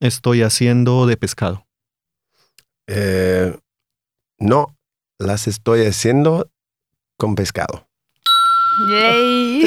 Estoy 0.00 0.42
haciendo 0.42 1.06
de 1.06 1.16
pescado. 1.16 1.64
Eh, 2.88 3.56
no, 4.40 4.76
las 5.20 5.46
estoy 5.46 5.86
haciendo 5.86 6.50
con 7.16 7.36
pescado. 7.36 7.88
Yay. 8.90 9.62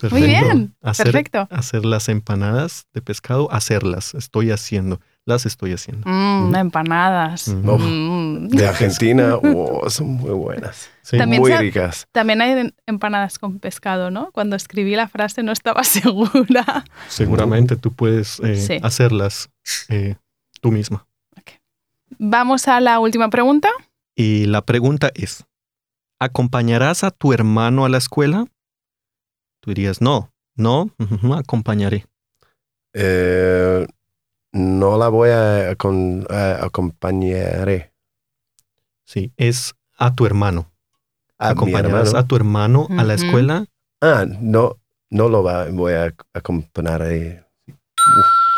Perfecto. 0.00 0.10
Muy 0.10 0.22
bien. 0.22 0.76
Hacer, 0.80 1.06
Perfecto. 1.06 1.48
hacer 1.50 1.84
las 1.84 2.08
empanadas 2.08 2.86
de 2.92 3.02
pescado, 3.02 3.50
hacerlas. 3.50 4.14
Estoy 4.14 4.52
haciendo. 4.52 5.00
Las 5.26 5.46
estoy 5.46 5.72
haciendo. 5.72 6.08
Mm, 6.08 6.54
empanadas. 6.54 7.48
Mm. 7.48 8.48
De 8.48 8.66
Argentina, 8.68 9.36
oh, 9.42 9.88
son 9.88 10.08
muy 10.08 10.32
buenas. 10.32 10.90
Sí. 11.02 11.16
También 11.18 11.40
muy 11.40 11.52
ricas. 11.52 12.06
También 12.12 12.42
hay 12.42 12.74
empanadas 12.86 13.38
con 13.38 13.58
pescado, 13.58 14.10
¿no? 14.10 14.30
Cuando 14.32 14.56
escribí 14.56 14.94
la 14.96 15.08
frase 15.08 15.42
no 15.42 15.52
estaba 15.52 15.82
segura. 15.84 16.84
Seguramente 17.08 17.76
tú 17.76 17.92
puedes 17.92 18.40
eh, 18.40 18.56
Sí. 18.56 18.78
hacerlas 18.82 19.50
eh, 19.88 20.16
tú 20.60 20.70
misma. 20.70 21.06
Vamos 22.18 22.68
a 22.68 22.80
la 22.80 23.00
última 23.00 23.28
pregunta. 23.28 23.68
Y 24.14 24.46
la 24.46 24.62
pregunta 24.62 25.10
es, 25.14 25.44
¿acompañarás 26.20 27.02
a 27.02 27.10
tu 27.10 27.32
hermano 27.32 27.84
a 27.84 27.88
la 27.88 27.98
escuela? 27.98 28.46
Tú 29.60 29.70
dirías, 29.70 30.00
no, 30.00 30.30
no, 30.54 30.90
acompañaré. 31.34 32.06
Eh, 32.92 33.84
no 34.54 34.96
la 34.96 35.08
voy 35.08 35.30
a, 35.30 35.72
acon- 35.72 36.26
a 36.30 36.64
acompañar. 36.64 37.92
Sí, 39.04 39.32
es 39.36 39.74
a 39.98 40.14
tu 40.14 40.24
hermano. 40.24 40.72
A 41.38 41.48
mi 41.48 41.52
¿Acompañarás 41.52 42.08
hermano. 42.08 42.18
a 42.18 42.26
tu 42.26 42.36
hermano 42.36 42.86
a 42.90 43.04
la 43.04 43.14
escuela? 43.14 43.66
Ah, 44.00 44.24
no, 44.40 44.76
no 45.10 45.28
lo 45.28 45.42
va, 45.42 45.66
voy 45.70 45.92
a 45.92 46.14
acompañar. 46.32 47.02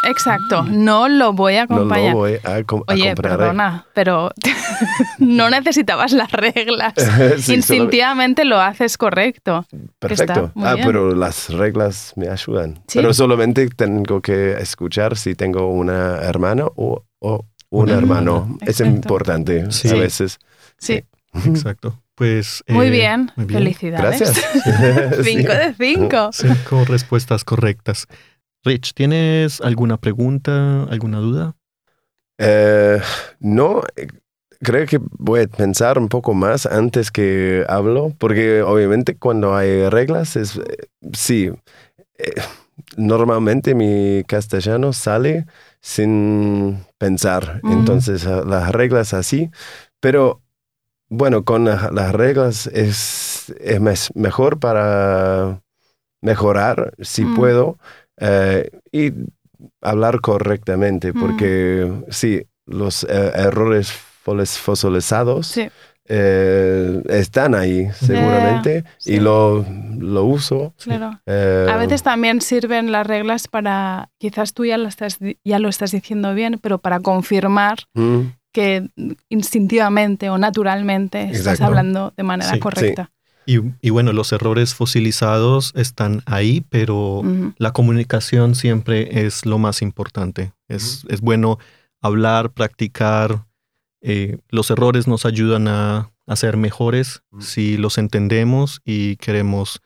Exacto, 0.05 0.63
no 0.65 1.09
lo 1.09 1.33
voy 1.33 1.57
a 1.57 1.67
No 1.67 1.77
acompañar. 1.77 2.13
lo 2.13 2.19
voy 2.19 2.33
a 2.45 2.51
Oye, 2.51 2.61
acompañar. 2.61 3.17
perdona, 3.17 3.87
pero 3.95 4.31
no 5.19 5.51
necesitabas 5.51 6.13
las 6.13 6.31
reglas. 6.33 6.93
Sí, 6.97 7.43
solo- 7.43 7.55
Instintivamente 7.57 8.45
lo 8.45 8.61
haces 8.61 8.97
correcto. 8.99 9.67
Perfecto. 9.99 10.53
Muy 10.55 10.69
Ah, 10.69 10.75
bien. 10.75 10.87
pero 10.87 11.15
las 11.15 11.49
reglas 11.51 12.13
me 12.17 12.29
ayudan. 12.29 12.75
Sí. 12.87 12.99
Pero 12.99 13.13
solamente 13.15 13.69
tengo 13.69 14.21
que 14.21 14.53
escuchar 14.53 15.17
si 15.17 15.35
tengo 15.35 15.69
una 15.71 16.19
hermana 16.23 16.67
o, 16.77 17.05
o 17.19 17.45
un 17.71 17.85
Una 17.85 17.95
hermano. 17.95 18.37
hermana. 18.43 18.59
Es 18.63 18.81
importante 18.81 19.71
Sí. 19.73 19.89
a 19.89 19.95
veces. 19.95 20.39
Sí, 20.79 21.03
Exacto. 21.47 22.01
Pues 22.15 22.65
muy 22.69 22.87
eh, 22.87 22.91
bien. 22.91 23.31
muy 23.37 23.45
bien. 23.47 23.59
Felicidades. 23.61 24.21
Gracias. 24.21 24.47
Sí. 25.23 25.23
Cinco 25.37 25.53
de 25.53 25.75
cinco. 25.75 26.31
Cinco 26.33 26.85
respuestas 26.87 27.45
correctas. 27.45 28.07
Rich, 28.67 28.95
¿tienes 28.95 29.61
alguna 29.61 29.97
pregunta, 29.97 30.83
alguna 30.91 31.19
duda? 31.21 31.57
Eh, 32.39 33.01
no, 33.39 33.83
creo 34.61 34.87
que 34.87 34.99
voy 35.19 35.43
a 35.43 35.47
pensar 35.49 35.99
un 35.99 36.09
poco 36.09 36.35
más 36.35 36.67
antes 36.67 37.11
que 37.11 37.65
hablo, 37.69 38.13
porque 38.19 38.63
obviamente 38.63 39.17
cuando 39.17 39.55
hay 39.57 39.89
reglas 39.89 40.37
es, 40.37 40.57
eh, 40.57 40.89
sí, 41.15 41.51
eh, 42.19 42.33
normalmente 42.97 43.75
mi 43.75 44.25
castellano 44.27 44.93
sale 44.93 45.47
sin 45.81 46.85
pensar, 46.99 47.63
entonces 47.69 48.27
ah, 48.27 48.45
las 48.47 48.73
reglas 48.73 49.15
así, 49.15 49.51
pero 50.01 50.43
bueno, 51.11 51.45
con 51.45 51.67
la- 51.67 51.91
las 51.93 52.13
reglas 52.15 52.67
es, 52.69 53.55
es 53.61 53.81
mes- 53.81 54.11
mejor 54.17 54.59
para 54.61 55.63
mejorar 56.31 56.93
si 57.01 57.25
Mm. 57.25 57.35
puedo 57.37 57.79
eh, 58.19 58.71
y 58.93 59.13
hablar 59.81 60.21
correctamente, 60.21 61.13
Mm. 61.13 61.21
porque 61.21 61.93
sí, 62.11 62.43
los 62.67 63.05
eh, 63.05 63.33
errores 63.49 63.93
fosilizados 64.59 65.47
Sí, 65.47 65.69
eh, 66.09 67.03
están 67.09 67.55
ahí 67.55 67.89
seguramente 67.93 68.85
sí. 68.99 69.15
y 69.15 69.21
lo, 69.21 69.65
lo 69.99 70.25
uso. 70.25 70.73
claro. 70.83 71.21
eh, 71.27 71.67
A 71.71 71.77
veces 71.77 72.03
también 72.03 72.41
sirven 72.41 72.91
las 72.93 73.07
reglas 73.07 73.49
para, 73.49 74.09
quizás 74.19 74.53
tú 74.55 74.65
ya 74.65 74.79
lo 74.79 74.89
estás, 74.89 75.19
di- 75.19 75.39
ya 75.45 75.59
lo 75.59 75.69
estás 75.69 75.91
diciendo 75.93 76.35
bien, 76.35 76.59
pero 76.63 76.79
para 76.79 77.01
confirmar 77.01 77.79
mm, 77.95 78.21
que 78.53 78.89
instintivamente 79.29 80.31
o 80.31 80.39
naturalmente 80.39 81.29
estás 81.31 81.61
hablando 81.61 82.13
de 82.17 82.23
manera 82.23 82.53
Sí, 82.53 82.59
correcta. 82.61 83.11
Y, 83.47 83.61
y 83.81 83.91
bueno, 83.91 84.13
los 84.13 84.33
errores 84.33 84.75
fosilizados 84.75 85.73
están 85.77 86.23
ahí, 86.27 86.65
pero 86.69 87.23
la 87.59 87.73
comunicación 87.73 88.55
siempre 88.55 89.25
es 89.25 89.47
lo 89.47 89.59
más 89.59 89.83
importante. 89.83 90.53
Es, 90.69 91.05
es 91.09 91.21
bueno 91.21 91.59
hablar, 92.01 92.51
practicar. 92.51 93.47
eh, 94.03 94.39
los 94.51 94.71
errores 94.71 95.07
nos 95.07 95.25
ayudan 95.25 95.69
a, 95.69 96.11
a 96.27 96.37
ser 96.37 96.57
mejores 96.57 97.23
si 97.41 97.77
los 97.77 97.99
entendemos 97.99 98.81
y 98.85 99.17
queremos 99.17 99.81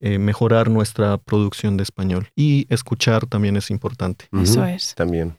eh, 0.00 0.18
mejorar 0.18 0.68
nuestra 0.68 1.16
producción 1.18 1.76
de 1.76 1.82
español. 1.84 2.28
Y 2.34 2.66
escuchar 2.70 3.26
también 3.26 3.56
es 3.56 3.70
importante. 3.70 4.26
Eso 4.42 4.64
es. 4.64 4.94
También. 4.94 5.38